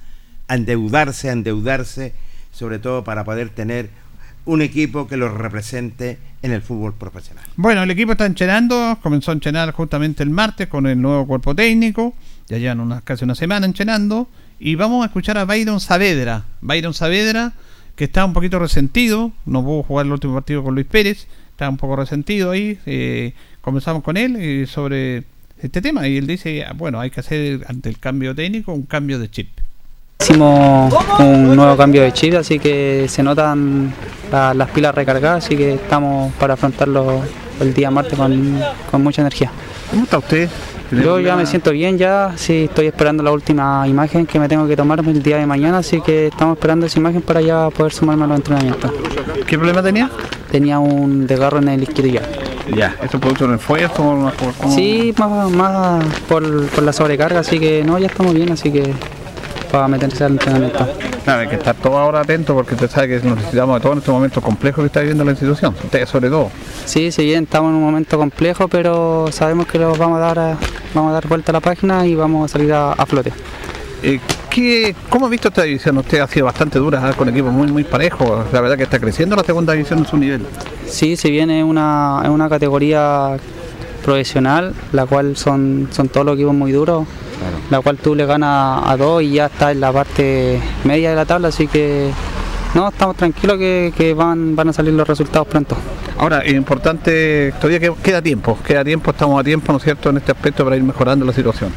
[0.50, 2.14] endeudarse, endeudarse,
[2.52, 3.90] sobre todo para poder tener
[4.46, 7.46] un equipo que los represente en el fútbol profesional.
[7.56, 11.56] Bueno, el equipo está enchenando, comenzó a enchenar justamente el martes con el nuevo cuerpo
[11.56, 12.14] técnico,
[12.48, 14.28] ya llevan casi una semana enchenando,
[14.60, 16.46] y vamos a escuchar a Byron Saavedra.
[16.62, 17.54] Byron Saavedra,
[17.96, 21.70] que está un poquito resentido, no pudo jugar el último partido con Luis Pérez, está
[21.70, 25.24] un poco resentido ahí, eh, comenzamos con él eh, sobre
[25.62, 28.84] este tema, y él dice, ah, bueno, hay que hacer ante el cambio técnico un
[28.84, 29.50] cambio de chip.
[30.22, 33.92] Hicimos un nuevo cambio de chip, así que se notan
[34.32, 37.22] la- las pilas recargadas, así que estamos para afrontarlo
[37.60, 38.60] el día martes con,
[38.92, 39.52] con mucha energía.
[39.90, 40.48] ¿Cómo está usted?
[40.92, 44.68] Yo ya me siento bien, ya sí estoy esperando la última imagen que me tengo
[44.68, 47.92] que tomar el día de mañana, así que estamos esperando esa imagen para ya poder
[47.92, 48.92] sumarme a los entrenamientos.
[49.48, 50.10] ¿Qué problema tenía?
[50.52, 52.26] Tenía un desgarro en el isquiotibial.
[52.76, 53.96] Ya, ¿esto producto de un esfuerzo?
[53.96, 54.32] Como-
[54.76, 58.94] Sí, más, más por, por la sobrecarga, así que no, ya estamos bien, así que
[59.72, 60.88] para meterse al entrenamiento.
[61.24, 64.00] Claro, hay que estar todo ahora atento porque usted sabe que necesitamos de todo en
[64.00, 65.74] estos momentos complejos que está viviendo la institución.
[65.84, 66.50] Usted sobre todo.
[66.86, 70.40] Sí, si bien estamos en un momento complejo, pero sabemos que lo vamos a dar
[70.40, 70.58] a-
[70.94, 73.32] vamos a dar vuelta a la página y vamos a salir a, a flote.
[74.04, 74.20] Eh,
[74.50, 75.98] ¿qué, ¿Cómo ha visto esta división?
[76.00, 77.14] Usted ha sido bastante dura ¿eh?
[77.16, 78.46] con equipos muy muy parejos.
[78.52, 80.42] La verdad que está creciendo la segunda división en su nivel.
[80.88, 83.38] Sí, si bien es una, es una categoría
[84.04, 87.06] profesional, la cual son, son todos los equipos muy duros,
[87.70, 91.16] la cual tú le ganas a dos y ya está en la parte media de
[91.16, 92.10] la tabla, así que
[92.74, 95.76] no, estamos tranquilos que, que van, van a salir los resultados pronto.
[96.18, 100.10] Ahora, es importante, todavía que- queda tiempo, queda tiempo, estamos a tiempo, ¿no es cierto?,
[100.10, 101.72] en este aspecto para ir mejorando la situación.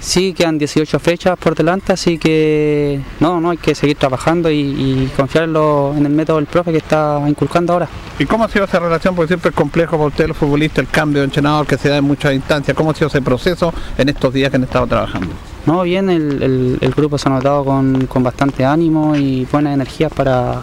[0.00, 4.58] Sí, quedan 18 fechas por delante, así que no, no hay que seguir trabajando y,
[4.60, 7.88] y confiar en, lo- en el método del profe que está inculcando ahora.
[8.18, 9.14] ¿Y cómo ha sido esa relación?
[9.16, 11.96] Porque siempre es complejo para usted, los futbolistas, el cambio de entrenador que se da
[11.96, 12.76] en muchas instancias.
[12.76, 15.28] ¿Cómo ha sido ese proceso en estos días que han estado trabajando?
[15.66, 19.74] No, bien, el, el- el grupo se ha notado con, con bastante ánimo y buenas
[19.74, 20.62] energías para,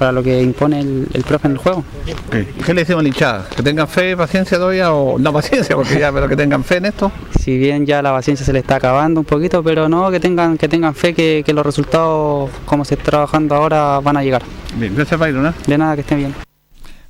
[0.00, 1.84] para lo que impone el, el profe en el juego.
[2.30, 3.46] ¿Qué le decimos a la hinchada?
[3.54, 6.86] ¿Que tengan fe, paciencia todavía o no paciencia, porque ya, pero que tengan fe en
[6.86, 7.12] esto?
[7.38, 10.56] Si bien ya la paciencia se le está acabando un poquito, pero no, que tengan,
[10.56, 14.42] que tengan fe que, que los resultados, como se está trabajando ahora, van a llegar.
[14.76, 15.46] Bien, gracias Byron.
[15.48, 15.52] ¿eh?
[15.66, 16.34] De nada, que estén bien.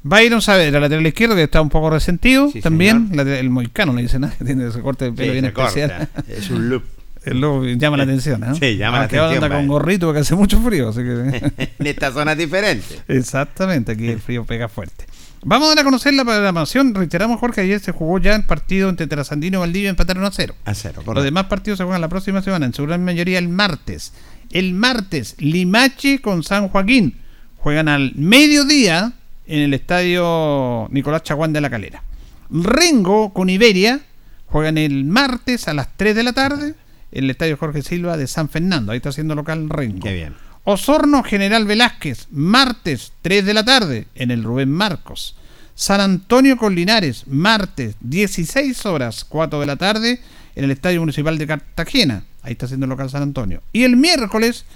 [0.02, 3.10] Byron Saavedra, lateral izquierdo, que está un poco resentido también.
[3.16, 5.68] el moicano no dice nada, que tiene ese corte de pelo Sí, bien corta.
[5.68, 6.08] especial.
[6.28, 6.82] Es un look.
[7.24, 8.54] Llama la atención, ¿no?
[8.54, 11.52] Sí, llama la Aunque ahora atención, anda con gorrito porque hace mucho frío, así que...
[11.78, 13.02] en esta zona diferente.
[13.08, 15.04] Exactamente, aquí el frío pega fuerte.
[15.42, 16.94] Vamos a dar a conocer la programación.
[16.94, 20.54] Reiteramos, Jorge, ayer se jugó ya el partido entre Trasandino y Valdivia, empataron a cero.
[20.64, 21.24] A cero, Los correcto.
[21.24, 24.12] demás partidos se juegan la próxima semana, en su gran mayoría el martes.
[24.50, 27.18] El martes, Limache con San Joaquín.
[27.58, 29.12] Juegan al mediodía
[29.46, 32.02] en el estadio Nicolás Chaguán de la Calera.
[32.50, 34.00] Rengo con Iberia
[34.46, 36.74] juegan el martes a las 3 de la tarde
[37.12, 38.92] en el estadio Jorge Silva de San Fernando.
[38.92, 40.00] Ahí está haciendo local Rengo.
[40.00, 40.34] Qué bien.
[40.64, 45.36] Osorno General Velázquez, martes 3 de la tarde en el Rubén Marcos.
[45.74, 50.20] San Antonio con Linares, martes 16 horas 4 de la tarde
[50.54, 52.24] en el Estadio Municipal de Cartagena.
[52.42, 53.62] Ahí está haciendo local San Antonio.
[53.72, 54.66] Y el miércoles,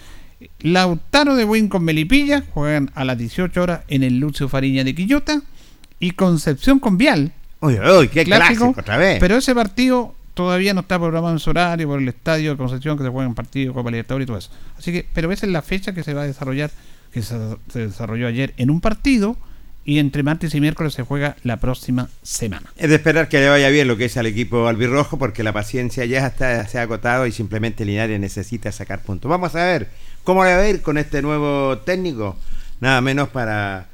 [0.60, 4.94] Lautaro de Buin con Melipilla juegan a las 18 horas en el Lucio Fariña de
[4.94, 5.42] Quillota.
[6.00, 7.32] Y Concepción con Vial.
[7.60, 9.18] Uy, uy, qué clásico otra vez.
[9.20, 12.98] Pero ese partido todavía no está programado en su horario por el estadio de Concepción
[12.98, 14.50] que se juega en partido Copa Libertadores y todo eso.
[14.76, 16.70] Así que, pero esa es la fecha que se va a desarrollar,
[17.12, 17.36] que se,
[17.72, 19.36] desarrolló ayer en un partido
[19.84, 22.72] y entre martes y miércoles se juega la próxima semana.
[22.76, 25.52] Es de esperar que le vaya bien lo que es al equipo albirrojo porque la
[25.52, 29.30] paciencia ya está, se ha agotado y simplemente Linares necesita sacar puntos.
[29.30, 29.88] Vamos a ver
[30.24, 32.36] cómo le va a ir con este nuevo técnico,
[32.80, 33.88] nada menos para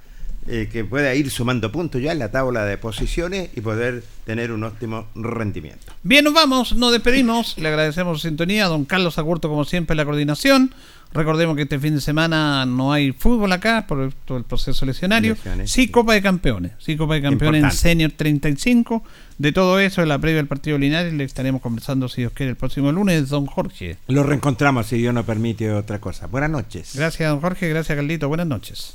[0.52, 4.50] eh, que pueda ir sumando puntos ya en la tabla de posiciones y poder tener
[4.50, 5.92] un óptimo rendimiento.
[6.02, 7.56] Bien, nos vamos, nos despedimos.
[7.56, 10.74] Le agradecemos su sintonía a don Carlos Agurto, como siempre, en la coordinación.
[11.12, 15.34] Recordemos que este fin de semana no hay fútbol acá por todo el proceso lesionario.
[15.34, 16.72] Lesiones, sí, Copa de Campeones.
[16.78, 17.76] Sí, Copa de Campeones en Importante.
[17.76, 19.04] Senior 35.
[19.38, 22.50] De todo eso, en la previa del partido Linares, le estaremos conversando, si Dios quiere,
[22.50, 23.98] el próximo lunes, don Jorge.
[24.08, 26.26] Lo reencontramos si Dios no permite otra cosa.
[26.26, 26.92] Buenas noches.
[26.96, 27.68] Gracias, don Jorge.
[27.68, 28.28] Gracias, Carlito.
[28.28, 28.94] Buenas noches.